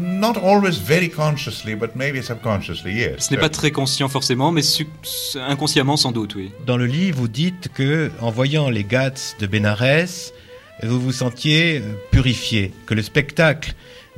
[0.00, 3.26] Not always very consciously, but maybe subconsciously, yes.
[3.26, 4.62] Ce n'est pas très conscient forcément, mais
[5.48, 6.50] inconsciemment sans doute, oui.
[6.66, 10.32] Dans le livre, vous dites que en voyant les Gats de Bénarès,
[10.82, 13.74] vous vous sentiez purifié, que le spectacle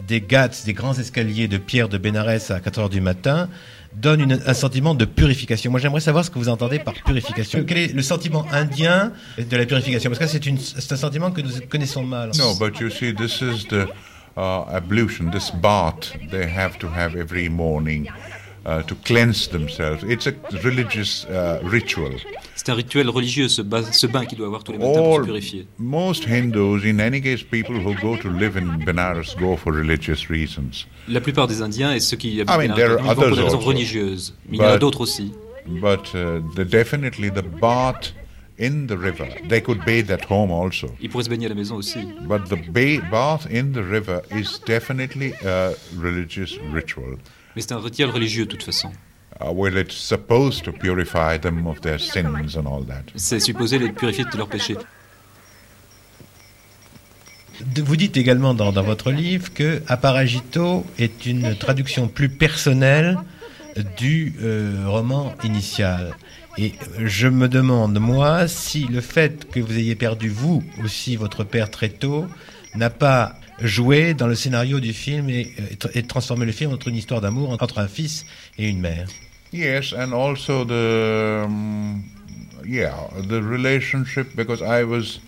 [0.07, 3.49] des Gats, des grands escaliers de pierre de Bénarès à 4 heures du matin,
[3.95, 5.71] donne une- un sentiment de purification.
[5.71, 7.65] Moi, j'aimerais savoir ce que vous entendez par purification.
[7.67, 10.11] Quel est le sentiment indien de la purification?
[10.11, 12.31] Parce que c'est un sentiment que nous connaissons mal.
[12.39, 13.87] No, but you see, this is the
[14.37, 18.07] ablution, this bath they have to have every morning
[18.67, 20.03] uh, to cleanse themselves.
[20.05, 22.13] It's a religious uh, ritual.
[22.55, 25.15] C'est un rituel religieux, ce, ba- ce bain qu'il doit avoir tous les matins pour
[25.15, 25.67] se All, purifier.
[25.79, 30.29] most Hindus, in any case, people who go to live in Benares go for religious
[30.31, 30.87] reasons.
[31.09, 33.15] La plupart des Indiens et ceux qui habitent I mean, Bénares, there are ils vont
[33.15, 33.69] pour des raisons also.
[33.69, 34.35] religieuses.
[34.49, 35.33] Mais il y en a But- d'autres aussi.
[35.67, 38.13] But uh, the, definitely the bath
[38.59, 40.89] in the river, they could bathe at home also.
[41.01, 42.01] Ils pourraient se baigner à la maison aussi.
[42.23, 47.19] But the ba- bath in the river is definitely a religious ritual.
[47.55, 48.91] Mais c'est un rituel religieux de toute façon.
[49.41, 53.05] Uh, well, it's supposed to purify them of their sins and all that.
[53.17, 54.77] C'est supposé les purifier de leurs péchés.
[57.77, 63.19] Vous dites également dans, dans votre livre que Aparagito est une traduction plus personnelle
[63.97, 66.15] du euh, roman initial.
[66.59, 66.73] Et
[67.05, 71.71] je me demande, moi, si le fait que vous ayez perdu, vous aussi, votre père
[71.71, 72.25] très tôt,
[72.75, 76.53] n'a pas joué dans le scénario du film et, euh, et tra- et transformé le
[76.53, 78.25] film entre une histoire d'amour entre un fils
[78.59, 79.07] et une mère.
[79.53, 82.03] Yes, and also the um,
[82.67, 82.95] yeah
[83.29, 85.21] the relationship because I was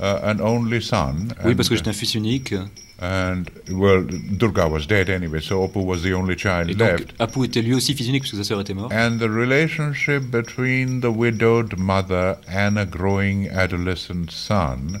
[0.00, 1.28] uh, an only son.
[1.44, 2.54] Oui, parce que j'étais un fils unique.
[3.04, 7.14] And well, Durga was dead anyway, so Oppu was the only child Et donc, left.
[7.18, 8.92] Apu était lui aussi fils unique parce que sa sœur était morte.
[8.92, 15.00] And the relationship between the widowed mother and a growing adolescent son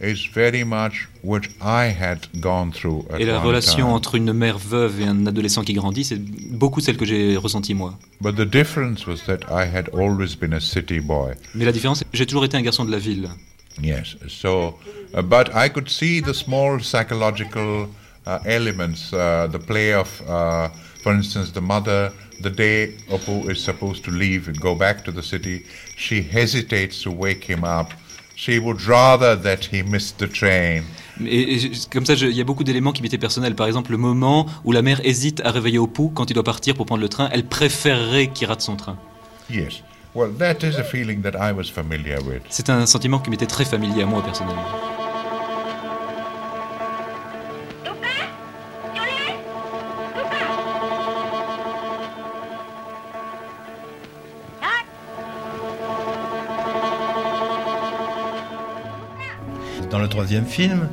[0.00, 3.94] is very much what I had gone through at Et la relation time.
[3.94, 7.74] entre une mère veuve et un adolescent qui grandit, c'est beaucoup celle que j'ai ressentie
[7.74, 7.96] moi.
[8.20, 11.34] But the difference was that I had always been a city boy.
[11.54, 13.28] Mais la différence, j'ai toujours été un garçon de la ville.
[13.80, 14.16] Yes.
[14.26, 14.74] So,
[15.24, 17.88] but I could see the small psychological
[18.26, 20.68] uh, elements, uh, the play of, uh,
[21.02, 22.12] for instance, the mother.
[22.40, 25.64] The day Oppo is supposed to leave and go back to the city,
[25.96, 27.92] she hesitates to wake him up.
[28.36, 30.84] She would rather that he missed the train.
[31.26, 33.56] Et, et comme ça, il y a beaucoup d'éléments qui m'étaient personnels.
[33.56, 36.76] Par exemple, le moment où la mère hésite à réveiller Opu quand il doit partir
[36.76, 38.96] pour prendre le train, elle préférerait qu'il rate son train.
[39.50, 39.82] Yes.
[40.18, 42.42] Well, that is a feeling that I was familiar with.
[42.48, 44.64] C'est un sentiment qui m'était très familier à moi personnellement.
[59.88, 60.88] Dans le troisième film,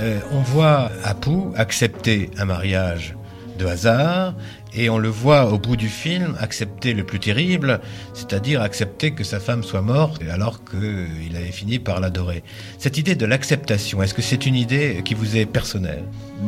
[0.00, 3.14] euh, on voit Apu accepter un mariage
[3.60, 4.34] de hasard
[4.74, 7.80] et on le voit au bout du film accepter le plus terrible,
[8.14, 12.42] c'est-à-dire accepter que sa femme soit morte alors qu'il avait fini par l'adorer.
[12.78, 16.04] Cette idée de l'acceptation, est-ce que c'est une idée qui vous est personnelle?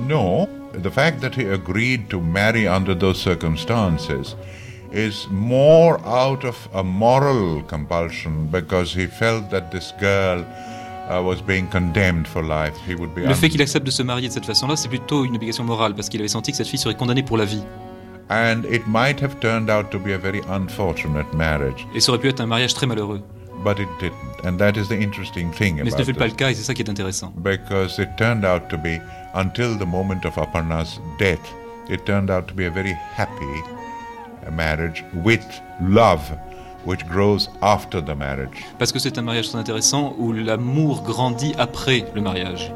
[0.08, 0.48] No,
[0.82, 4.36] the fact that he agreed to marry under those circumstances
[4.92, 10.44] is more out of a moral compulsion because he felt that this girl
[11.20, 12.74] was being condemned for life.
[12.88, 15.24] He would be Le fait qu'il accepte de se marier de cette façon-là, c'est plutôt
[15.24, 17.62] une obligation morale parce qu'il avait senti que cette fille serait condamnée pour la vie.
[18.30, 22.20] and it might have turned out to be a very unfortunate marriage, Et ça aurait
[22.20, 23.20] pu être un mariage très malheureux.
[23.64, 24.14] but it didn't.
[24.46, 26.62] And that is the interesting thing Mais ce ne fut pas le cas et c'est
[26.62, 27.32] ça qui est intéressant.
[27.36, 28.98] because it turned out to be
[29.34, 31.40] until the moment of Aparna's death,
[31.90, 33.62] it turned out to be a very happy
[34.50, 35.44] marriage with
[35.80, 36.22] love.
[36.86, 38.64] Which grows after the marriage.
[38.78, 42.72] Parce que c'est un mariage très intéressant où l'amour grandit après le mariage.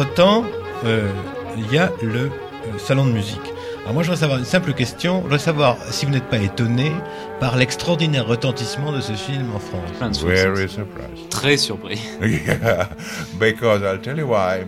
[0.00, 0.46] Entre-temps,
[0.86, 1.12] euh,
[1.58, 2.30] il y a le euh,
[2.78, 3.38] salon de musique.
[3.82, 5.18] Alors moi, je voudrais savoir une simple question.
[5.18, 6.90] Je voudrais savoir si vous n'êtes pas étonné
[7.38, 10.24] par l'extraordinaire retentissement de ce film en France.
[10.24, 11.28] Very surprised.
[11.28, 12.00] Très surpris.
[12.22, 12.88] yeah,
[13.38, 14.64] because I'll tell you why.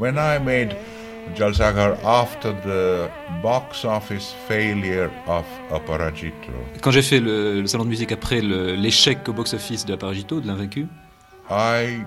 [0.00, 0.74] When I made
[1.36, 3.08] Jalsaghar after the
[3.44, 6.50] box office failure of Aparajito,
[6.82, 10.48] Quand j'ai fait le, le salon de musique après l'échec au box-office de Aparagito, de
[10.48, 10.88] l'invaincu,
[11.48, 12.02] I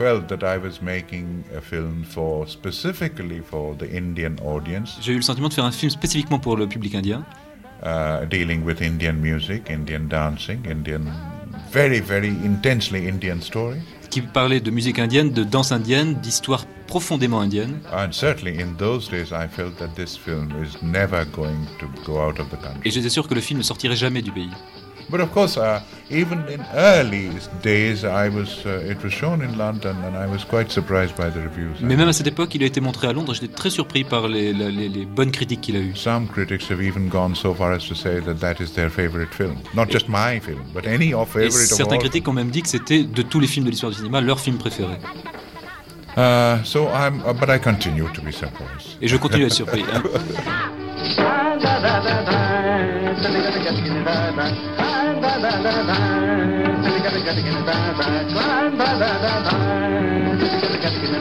[0.00, 5.16] felt that I was making a film for specifically for the Indian audience, j'ai eu
[5.16, 7.22] le sentiment de faire un film spécifiquement pour le public indien,
[7.82, 11.02] uh, dealing with Indian music, Indian dancing, Indian,
[11.70, 13.76] very, very intensely Indian story.
[14.10, 17.78] qui parlait de musique indienne, de danse indienne, d'histoire profondément indienne.
[17.92, 22.20] And certainly in those days, I felt that this film is never going to go
[22.20, 22.80] out of the country.
[22.86, 24.50] Et j'étais sûr que le film ne sortirait jamais du pays.
[25.10, 25.80] But of course, uh,
[26.10, 27.30] even in early
[27.62, 31.30] days, I was uh, it was shown in London, and I was quite surprised by
[31.30, 31.78] the reviews.
[31.80, 33.34] Mais même à cette époque, il a été montré à Londres.
[33.34, 35.96] J'étais très surpris par les, les- les- bonnes critiques qu'il a eues.
[35.96, 39.34] Some critics have even gone so far as to say that that is their favorite
[39.34, 42.00] film, not just my film, but any of Et favorite of certains all.
[42.00, 44.38] critiques ont même dit que c'était de tous les films de l'histoire du cinéma leur
[44.38, 44.94] film préféré.
[46.16, 48.96] Uh, so I'm, uh, but I continue to be surprised.
[49.00, 49.84] Et je continue à être surpris.
[49.92, 50.02] hein.
[55.32, 55.96] da da da
[59.40, 59.70] da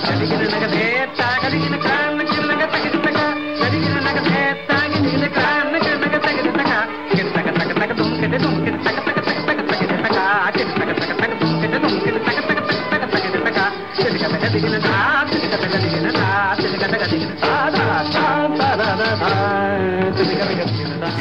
[0.03, 0.85] కలిగిన నగదే
[1.17, 3.25] తాగలిగిన కాళ్ళకి నగ తగిలితగా
[3.61, 4.39] కలిగిన నగదే
[4.69, 6.77] తాగిలిగిన కాళ్ళకి నగ తగిలితగా
[7.11, 10.25] కిందక తగ తగ దుమ్కిట దుమ్కిట తగ తగ తగ తగ తగిలితగా
[10.57, 13.65] కిందక తగ తగ దుమ్కిట దుమ్కిట తగ తగ తగ తగ తగిలితగా
[13.97, 14.97] తిరిగ తగ దిగిన దా
[15.31, 16.29] తిరిగ తగ దిగిన దా
[16.61, 17.98] తిరిగ తగ దిగిన దా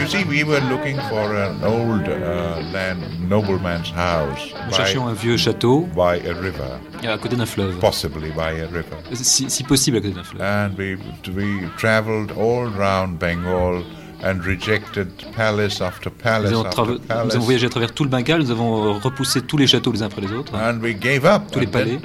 [0.09, 5.37] see, we were looking for an old uh, land nobleman's house Nous cherchions un vieux
[5.37, 7.79] château by a river, à côté d'un fleuve.
[7.79, 8.97] possibly by a river.
[9.13, 10.43] Si, si possible à côté d'un fleuve.
[10.43, 10.97] And we
[11.35, 13.83] we traveled all round Bengal
[14.25, 17.25] and rejected palace after palace Nous avons, after trava- palace.
[17.27, 19.93] nous avons voyagé à travers tout le Bengale, nous avons euh, repoussé tous les châteaux
[19.93, 20.55] les uns après les autres.
[20.55, 21.43] And we gave up.
[21.53, 22.01] Tous les And palais.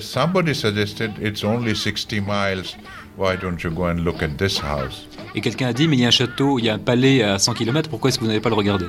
[0.00, 2.76] somebody suggested it's only 60 miles.
[3.16, 5.06] Why don't you go and look at this house?
[5.34, 7.22] Et quelqu'un a dit, mais il y a un château, il y a un palais
[7.22, 8.86] à 100 km, pourquoi est-ce que vous n'allez pas le regarder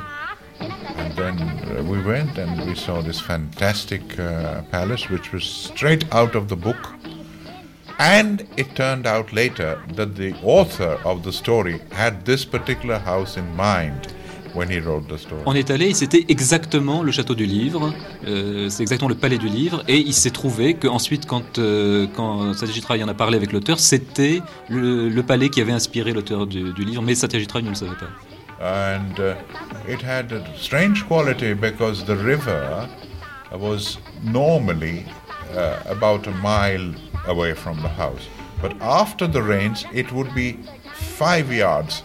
[0.61, 1.37] And then
[1.77, 6.47] uh, we went and we saw this fantastic uh, palace, which was straight out of
[6.47, 6.93] the book.
[7.97, 13.37] And it turned out later that the author of the story had this particular house
[13.37, 14.13] in mind
[14.55, 15.41] when he wrote the story.
[15.45, 17.93] On est allé, et c'était exactement le château du livre,
[18.27, 22.53] euh, c'est exactement le palais du livre, et il s'est trouvé qu'ensuite, quand, euh, quand
[22.53, 26.47] Satyajit Ray en a parlé avec l'auteur, c'était le, le palais qui avait inspiré l'auteur
[26.47, 28.07] du, du livre, mais Satyajit Ray ne le savait pas.
[28.61, 29.35] and uh,
[29.85, 32.87] it had a strange quality because the river
[33.51, 35.05] was normally
[35.53, 36.93] uh, about a mile
[37.27, 38.27] away from the house,
[38.61, 40.53] but after the rains, it would be
[40.93, 42.03] five yards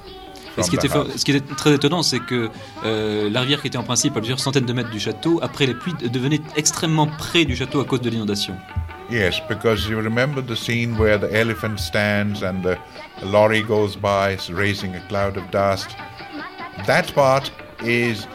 [0.59, 2.51] Et qui, était ce qui était très étonnant, c'est que
[2.85, 5.67] euh, la rivière qui était en principe à plusieurs centaines de mètres du château, après
[5.67, 8.55] les pluies, devenait extrêmement près du château à cause de l'inondation.
[9.11, 12.79] Yes, because you remember the scene where the elephant stands and the
[13.25, 15.97] lorry goes by, raising a cloud of dust?
[16.87, 17.51] That part
[17.85, 18.27] is,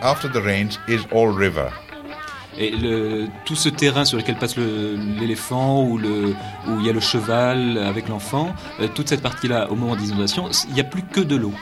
[0.00, 1.70] after the rains, is all river.
[2.58, 6.34] Et le- tout ce terrain sur lequel passe le- l'éléphant ou le-
[6.68, 10.08] où il y a le cheval avec l'enfant, euh, toute cette partie-là, au moment des
[10.08, 11.52] inondations, il n'y a plus que de l'eau.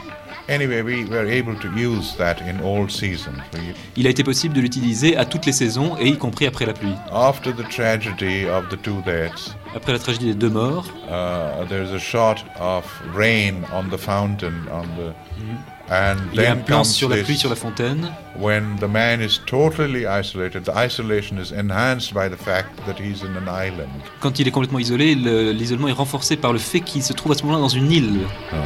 [3.96, 6.74] Il a été possible de l'utiliser à toutes les saisons, et y compris après la
[6.74, 6.92] pluie.
[7.12, 11.92] after the tragedy of the two deaths, Après la tragédie des deux morts, uh, there's
[11.92, 12.84] a shot of
[13.14, 15.12] rain on the fountain on the,
[15.90, 18.10] And Il sur la pluie, sur la fontaine.
[18.38, 23.22] When the man is totally isolated, the isolation is enhanced by the fact that he's
[23.22, 23.90] in an island.
[24.20, 27.34] Quand il est complètement isolé, l'isolement est renforcé par le fait qu'il se trouve à
[27.34, 28.20] ce moment-là dans une île.
[28.50, 28.56] Ah.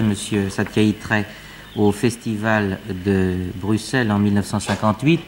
[0.00, 0.14] M.
[0.50, 1.24] Satyajit Ray
[1.76, 5.20] au festival de Bruxelles en 1958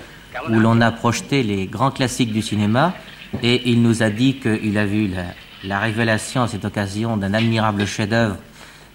[0.50, 2.94] où l'on a projeté les grands classiques du cinéma
[3.42, 5.24] et il nous a dit qu'il a vu la,
[5.64, 8.36] la révélation à cette occasion d'un admirable chef-d'œuvre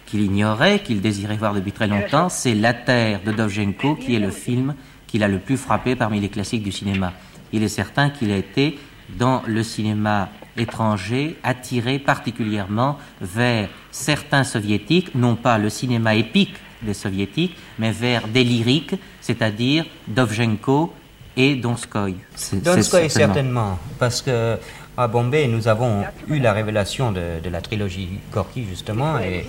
[0.05, 4.19] qu'il ignorait, qu'il désirait voir depuis très longtemps, c'est La Terre de Dovzhenko qui est
[4.19, 4.75] le film
[5.07, 7.13] qu'il a le plus frappé parmi les classiques du cinéma.
[7.53, 8.79] Il est certain qu'il a été
[9.17, 16.93] dans le cinéma étranger attiré particulièrement vers certains soviétiques, non pas le cinéma épique des
[16.93, 20.93] soviétiques, mais vers des lyriques, c'est-à-dire Dovzhenko
[21.37, 22.15] et Donskoy.
[22.35, 23.33] C'est- c'est Donskoy, certainement.
[23.33, 24.57] certainement, parce que
[24.97, 29.47] à Bombay, nous avons eu la révélation de, de la trilogie Gorky, justement, et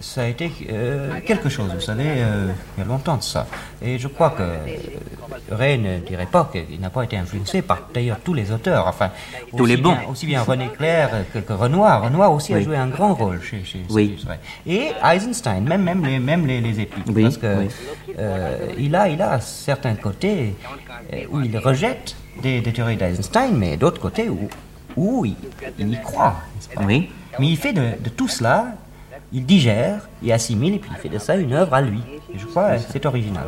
[0.00, 3.46] ça a été euh, quelque chose, vous savez, euh, il y a longtemps de ça.
[3.82, 4.56] Et je crois que euh,
[5.50, 9.10] Ray ne dirait pas qu'il n'a pas été influencé par d'ailleurs tous les auteurs, enfin,
[9.56, 9.92] Tous les bons.
[9.92, 12.02] bien- aussi bien René Clair que, que Renoir.
[12.02, 14.18] Renoir aussi a joué un grand rôle chez, chez Oui.
[14.66, 14.72] chez.
[14.72, 17.66] Et Eisenstein, même, même, les, même les, les épiques, Oui, parce que
[18.18, 20.54] euh, il, a, il a certains côtés
[21.30, 24.48] où il rejette des, des théories d'Eisenstein, mais d'autres côtés où,
[24.96, 25.36] où il,
[25.78, 26.36] il y croit.
[26.74, 26.82] pas?
[26.84, 27.10] Oui.
[27.38, 28.66] Mais il fait de, de tout cela,
[29.32, 32.00] il digère, il assimile, et puis il fait de ça une œuvre à lui.
[32.34, 33.44] Et je crois que c'est original.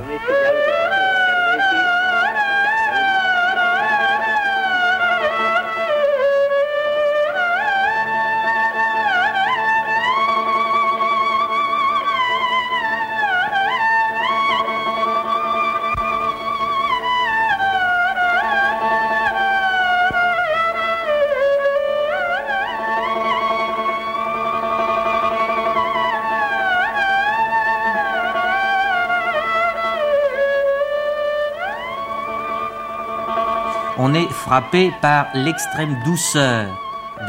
[33.99, 36.67] On est frappé par l'extrême douceur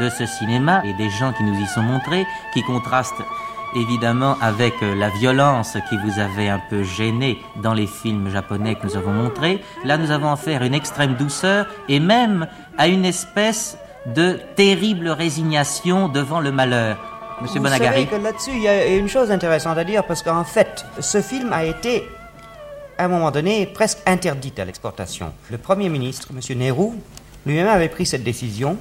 [0.00, 3.22] de ce cinéma et des gens qui nous y sont montrés, qui contrastent
[3.76, 8.76] évidemment avec euh, la violence qui vous avait un peu gêné dans les films japonais
[8.76, 9.62] que nous avons montrés.
[9.84, 12.46] Là, nous avons affaire à une extrême douceur et même
[12.78, 16.98] à une espèce de terrible résignation devant le malheur.
[17.40, 18.04] Monsieur Vous Bonagari.
[18.04, 21.20] savez que là-dessus, il y a une chose intéressante à dire, parce qu'en fait, ce
[21.20, 22.08] film a été,
[22.98, 25.32] à un moment donné, presque interdit à l'exportation.
[25.50, 26.58] Le Premier ministre, M.
[26.58, 26.90] Nehru,
[27.46, 28.78] lui-même avait pris cette décision,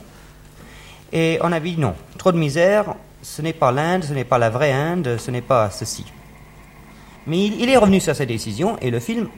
[1.12, 4.38] et on a dit non, trop de misère, ce n'est pas l'Inde, ce n'est pas
[4.38, 6.06] la vraie Inde, ce n'est pas ceci.
[7.28, 9.30] Mais il, il est revenu sur cette décision, et le film,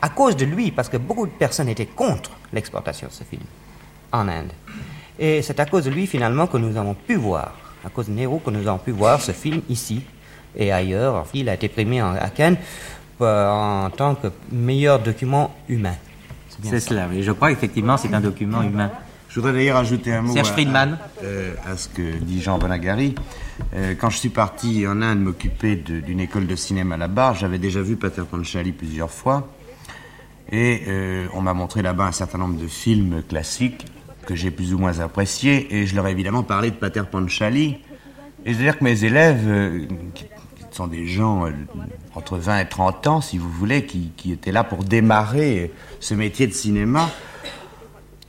[0.00, 3.42] à cause de lui, parce que beaucoup de personnes étaient contre l'exportation de ce film
[4.10, 4.52] en Inde.
[5.18, 7.54] Et c'est à cause de lui, finalement, que nous avons pu voir,
[7.84, 10.02] à cause de Nehru, que nous avons pu voir ce film ici
[10.56, 11.26] et ailleurs.
[11.34, 12.56] Il a été primé à Cannes
[13.26, 15.94] en tant que meilleur document humain.
[16.62, 17.22] C'est cela, oui.
[17.22, 18.90] Je crois effectivement c'est un document humain.
[19.28, 20.98] Je voudrais d'ailleurs ajouter un mot Serge à- Friedman.
[21.20, 23.14] à, euh, à ce que dit Jean Bonagari.
[23.74, 27.80] Euh, quand je suis parti en Inde m'occuper d'une école de cinéma là-bas, j'avais déjà
[27.80, 29.48] vu Pater Panchali plusieurs fois.
[30.50, 33.86] Et euh, on m'a montré là-bas un certain nombre de films classiques
[34.26, 35.74] que j'ai plus ou moins appréciés.
[35.76, 37.78] Et je leur ai évidemment parlé de Pater Panchali.
[38.44, 40.26] Et je veux dire que mes élèves, euh, qui,
[40.72, 41.50] qui sont des gens euh,
[42.14, 45.70] entre 20 et 30 ans, si vous voulez, qui, qui étaient là pour démarrer
[46.00, 47.10] ce métier de cinéma,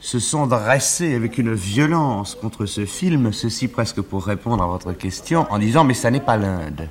[0.02, 4.92] se sont dressés avec une violence contre ce film, ceci presque pour répondre à votre
[4.92, 6.90] question, en disant mais ça n'est pas l'Inde.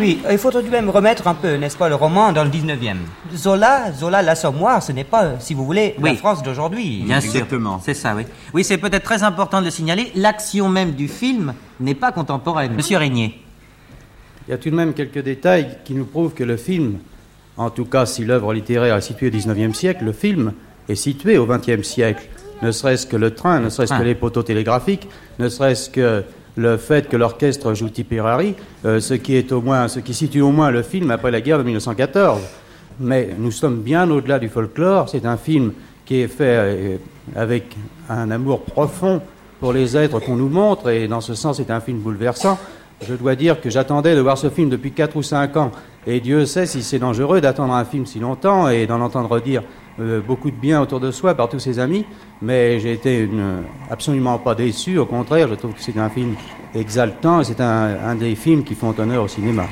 [0.00, 2.50] Oui, il faut tout de même remettre un peu, n'est-ce pas, le roman dans le
[2.50, 2.96] 19e.
[3.34, 6.14] Zola, Zola l'Assommoir, ce n'est pas, si vous voulez, la.
[6.14, 7.02] France d'aujourd'hui.
[7.04, 7.46] Bien sûr.
[7.82, 8.24] C'est ça, oui.
[8.52, 10.10] Oui, c'est peut-être très important de le signaler.
[10.14, 12.74] L'action même du film n'est pas contemporaine.
[12.74, 13.40] Monsieur Régnier.
[14.46, 16.98] Il y a tout de même quelques détails qui nous prouvent que le film,
[17.56, 20.52] en tout cas si l'œuvre littéraire est située au XIXe siècle, le film
[20.88, 22.24] est situé au XXe siècle.
[22.62, 23.98] Ne serait-ce que le train, ne serait-ce Ah.
[23.98, 25.08] que les poteaux télégraphiques,
[25.38, 26.24] ne serait-ce que
[26.56, 30.40] le fait que l'orchestre joue Tipperary, euh, ce qui est au moins, ce qui situe
[30.40, 32.40] au moins le film après la guerre de 1914.
[33.00, 35.08] Mais nous sommes bien au-delà du folklore.
[35.08, 35.72] C'est un film
[36.04, 36.96] qui est fait euh,
[37.34, 37.76] avec
[38.08, 39.20] un amour profond
[39.60, 42.58] pour les êtres qu'on nous montre, et dans ce sens, c'est un film bouleversant.
[43.00, 45.72] Je dois dire que j'attendais de voir ce film depuis 4 ou 5 ans,
[46.06, 49.62] et Dieu sait si c'est dangereux d'attendre un film si longtemps et d'en entendre dire
[50.00, 52.04] euh, beaucoup de bien autour de soi par tous ses amis,
[52.42, 53.28] mais j'ai été
[53.88, 54.98] absolument pas déçu.
[54.98, 56.34] Au contraire, je trouve que c'est un film
[56.74, 59.66] exaltant et c'est un des films qui font honneur au cinéma.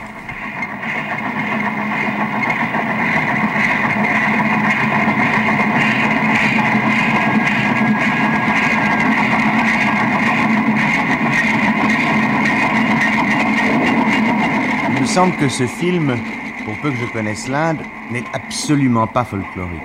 [14.94, 16.16] Il me semble que ce film
[16.64, 17.78] pour peu que je connaisse l'Inde,
[18.10, 19.80] n'est absolument pas folklorique.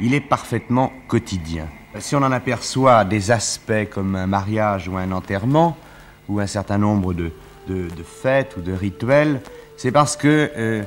[0.00, 1.66] Il est parfaitement quotidien.
[1.98, 5.76] Si on en aperçoit des aspects comme un mariage ou un enterrement,
[6.28, 7.32] ou un certain nombre de,
[7.66, 9.40] de, fêtes ou de rituels,
[9.76, 10.82] c'est parce que euh,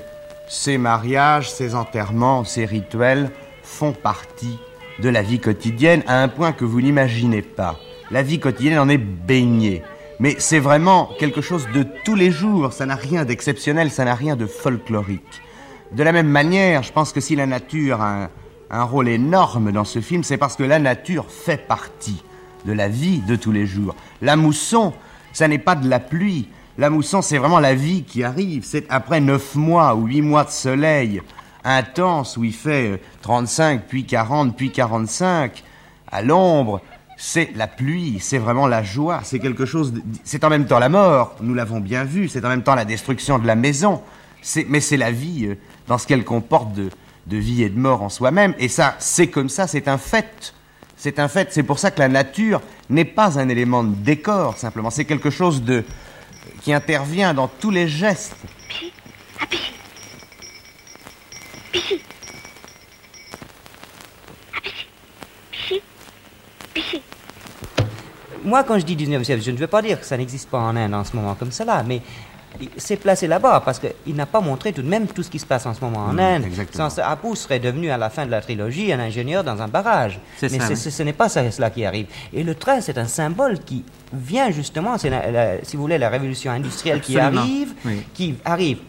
[0.48, 3.32] ces mariages, ces enterrements, ces rituels
[3.64, 4.60] font partie
[5.00, 7.80] de la vie quotidienne à un point que vous n'imaginez pas.
[8.12, 9.82] La vie quotidienne en est baignée.
[10.22, 14.14] Mais c'est vraiment quelque chose de tous les jours, ça n'a rien d'exceptionnel, ça n'a
[14.14, 15.42] rien de folklorique.
[15.94, 18.30] De la même manière, je pense que si la nature a
[18.70, 22.24] un, rôle énorme dans ce film, c'est parce que la nature fait partie
[22.66, 23.96] de la vie de tous les jours.
[24.22, 24.94] La mousson,
[25.34, 26.50] ça n'est pas de la pluie.
[26.78, 28.64] La mousson, c'est vraiment la vie qui arrive.
[28.64, 31.24] C'est après neuf mois ou huit mois de soleil
[31.64, 35.64] intense où il fait euh, 35, puis 40, puis 45,
[36.12, 36.80] à l'ombre,
[37.24, 39.94] c'est la pluie, c'est vraiment la joie, c'est quelque chose,
[40.24, 42.84] c'est en même temps la mort, nous l'avons bien vu, c'est en même temps la
[42.84, 44.02] destruction de la maison,
[44.68, 45.56] mais c'est la vie euh,
[45.88, 46.90] dans ce qu'elle comporte de,
[47.28, 50.56] vie et de mort en soi-même, et ça, c'est comme ça, c'est un fait.
[50.98, 52.60] C'est un fait, c'est pour ça que la nature
[52.90, 55.84] n'est pas un élément de décor, simplement, c'est quelque chose de
[56.64, 58.36] qui intervient dans tous les gestes.
[68.44, 70.58] Moi, quand je dis 19e siècle, je ne veux pas dire que ça n'existe pas
[70.60, 72.02] en Inde en ce moment comme cela, mais
[72.76, 75.46] c'est placé là-bas parce qu'il n'a pas montré tout de même tout ce qui se
[75.46, 76.46] passe en ce moment en Mm, Inde.
[76.46, 76.90] exactement.
[76.90, 80.20] Sans Apu serait devenu à la fin de la trilogie un ingénieur dans un barrage.
[80.42, 80.76] Mais ça, oui.
[80.76, 82.08] ce- n'est pas ça, cela qui arrive.
[82.34, 85.12] Et le train, c'est un symbole qui vient justement, c'est
[85.64, 88.02] si vous voulez, la révolution industrielle Absolument, qui arrive, oui.
[88.14, 88.80] qui arrive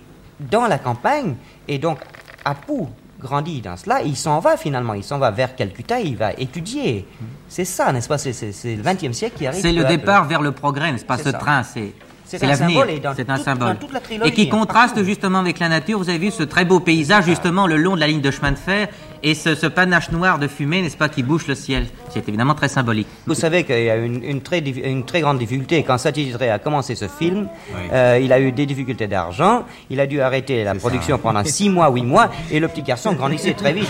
[0.40, 1.34] dans la campagne,
[1.68, 1.98] et donc
[2.44, 2.84] Apu
[3.22, 7.06] grandit dans cela, il s'en va finalement, il s'en va vers Calcutta, il va étudier.
[7.48, 8.18] C'est ça, n'est-ce pas?
[8.18, 9.60] C'est- le 20e siècle qui arrive.
[9.62, 11.32] C'est le départ vers le progrès, n'est-ce pas Ce ça.
[11.38, 11.92] train, c'est.
[12.24, 13.76] C'est l'avenir, c'est un symbole.
[14.02, 15.98] trilogie, et qui hein, contraste justement avec la nature.
[15.98, 18.52] Vous avez vu ce très beau paysage justement le long de la ligne de chemin
[18.52, 18.88] de fer
[19.23, 21.87] et ce, ce panache noir de fumée, n'est-ce pas, qui bouche le ciel.
[22.09, 23.07] C'est évidemment très symbolique.
[23.25, 25.83] Vous savez qu'il y a une, une très, dif- une très grande difficulté.
[25.83, 27.81] Quand Satyajit Ray a commencé ce film, Oui.
[27.91, 31.69] euh, il a eu des difficultés d'argent, il a dû arrêter la production pendant six
[31.69, 33.89] mois, huit mois, et le petit garçon grandissait très vite.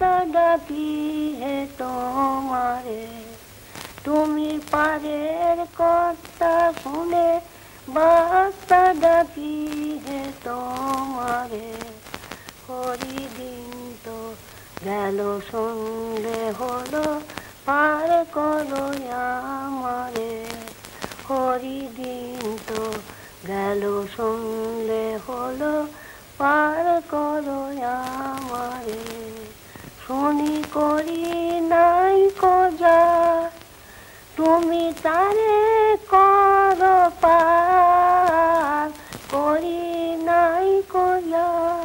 [0.00, 0.84] ডাকি
[1.42, 1.66] হে
[14.05, 14.35] তো
[14.85, 17.21] গেল সন্ধে হলো
[17.65, 20.33] পার করো আমারে।
[21.29, 22.83] হরিদিন তো
[23.47, 23.81] গেল
[24.17, 25.73] সন্ধে হলো
[26.37, 27.61] পার করো
[27.95, 29.03] আমারে।
[30.07, 31.25] শুনি করি
[31.59, 33.01] নাই কজা
[34.35, 38.87] তুমি তারে করো পার।
[39.31, 39.83] করি
[40.23, 41.80] নাই কজা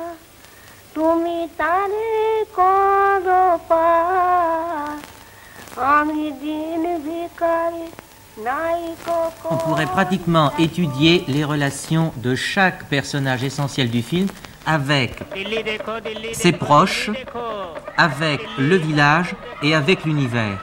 [0.96, 2.10] তুমি তারে
[2.58, 4.96] করো পার
[5.96, 7.86] আমি দিন ভিকারে
[8.48, 9.18] নাই কো
[9.54, 14.28] On pourrait pratiquement étudier les relations de chaque personnage essentiel du film
[14.67, 15.23] avec
[16.33, 17.11] ses proches,
[17.97, 20.63] avec le village et avec l'univers.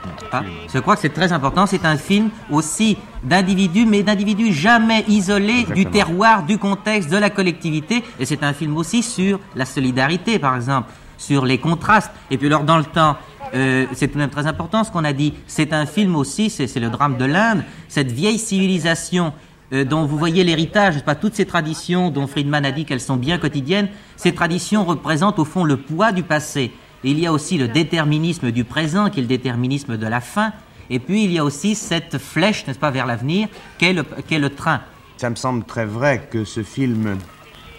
[0.72, 1.66] Je crois que c'est très important.
[1.66, 7.30] C'est un film aussi d'individus, mais d'individus jamais isolés du terroir, du contexte, de la
[7.30, 8.04] collectivité.
[8.20, 12.12] Et c'est un film aussi sur la solidarité, par exemple, sur les contrastes.
[12.30, 13.16] Et puis alors, dans le temps,
[13.54, 15.34] euh, c'est tout de même très important ce qu'on a dit.
[15.46, 19.32] C'est un film aussi, c'est le drame de l'Inde, cette vieille civilisation
[19.74, 23.16] euh, dont vous voyez l'héritage, pas toutes ces traditions dont Friedman a dit qu'elles sont
[23.16, 26.72] bien quotidiennes, ces traditions représentent au fond le poids du passé.
[27.02, 30.20] Et il y a aussi le déterminisme du présent, qui est le déterminisme de la
[30.20, 30.52] fin.
[30.90, 33.48] Et puis il y a aussi cette flèche, n'est-ce pas, vers l'avenir,
[33.78, 34.80] qu'est le, qu'est le train.
[35.16, 37.18] Ça me semble très vrai que ce film,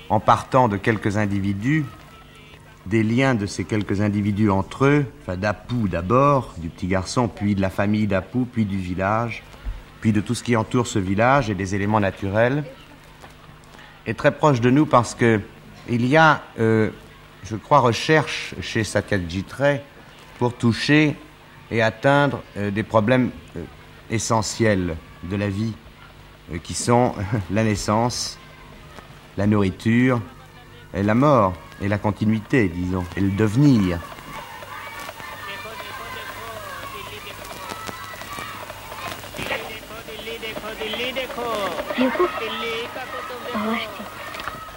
[0.09, 1.85] en partant de quelques individus,
[2.85, 7.55] des liens de ces quelques individus entre eux, enfin d'Apu d'abord, du petit garçon, puis
[7.55, 9.43] de la famille d'Apu, puis du village,
[10.11, 12.63] de tout ce qui entoure ce village et des éléments naturels,
[14.05, 15.41] est très proche de nous parce que
[15.89, 16.89] il y a, euh,
[17.43, 19.45] je crois, recherche chez Satyajit
[20.39, 21.15] pour toucher
[21.71, 23.63] et atteindre euh, des problèmes euh,
[24.09, 25.73] essentiels de la vie
[26.63, 27.13] qui sont
[27.51, 28.37] la naissance,
[29.37, 30.21] la nourriture,
[30.93, 33.99] et la mort, et la continuité, disons, et le devenir.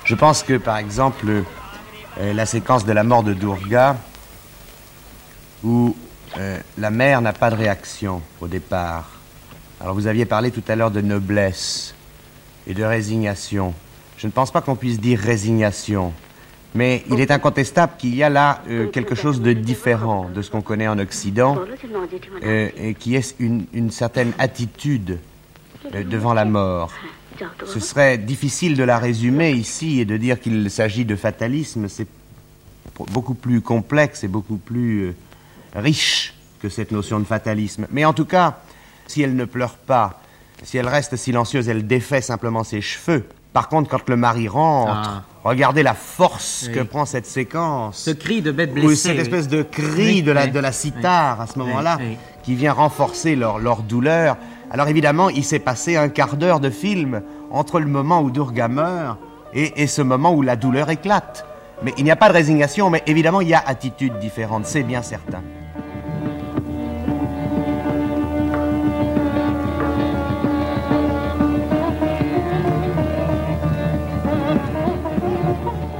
[0.05, 1.27] Je pense que, par exemple,
[2.19, 3.97] euh, la séquence de la mort de Durga,
[5.65, 5.97] où
[6.37, 9.11] euh, la mère n'a pas de réaction au départ.
[9.81, 11.95] Alors vous aviez parlé tout à l'heure de noblesse
[12.67, 13.75] et de résignation.
[14.17, 16.13] je ne pense pas qu'on puisse dire résignation.
[16.75, 20.51] Mais il est incontestable qu'il y a là euh, quelque chose de différent de ce
[20.51, 21.59] qu'on connaît en Occident,
[22.43, 25.19] et qui est une, une certaine attitude
[25.95, 26.91] euh, devant la mort.
[27.67, 31.89] Ce serait difficile de la résumer ici et de dire qu'il s'agit de fatalisme.
[31.89, 32.09] C'est
[33.13, 35.15] beaucoup plus complexe et beaucoup plus euh,
[35.77, 37.87] riche que cette notion de fatalisme.
[37.93, 38.59] Mais en tout cas,
[39.07, 40.21] si elle ne pleure pas,
[40.65, 43.25] si elle reste silencieuse, elle défait simplement ses cheveux.
[43.53, 45.23] Par contre, quand le mari rentre, Ah.
[45.45, 46.75] regardez la force Oui.
[46.75, 47.99] que prend cette séquence.
[47.99, 48.97] Ce cri de bête Ou blessée.
[48.97, 49.21] cette oui.
[49.23, 51.99] espèce de cri Oui, de, la, de la cithare à ce moment-là,
[52.43, 54.37] qui vient renforcer leur, leur douleur.
[54.71, 58.69] Alors évidemment, il s'est passé un quart d'heure de film entre le moment où Durga
[58.69, 59.19] meurt
[59.55, 61.47] et, ce moment où la douleur éclate.
[61.83, 64.83] Mais il n'y a pas de résignation, mais évidemment, il y a attitude différente, c'est
[64.83, 65.43] bien certain.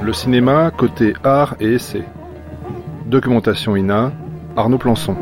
[0.01, 2.03] Le cinéma côté art et essai.
[3.05, 4.11] Documentation INA,
[4.55, 5.15] Arnaud Plançon.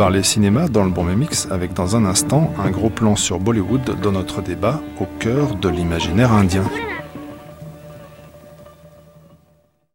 [0.00, 4.00] Parler cinéma dans le Bourmet Mix avec dans un instant un gros plan sur Bollywood
[4.00, 6.64] dans notre débat au cœur de l'imaginaire indien.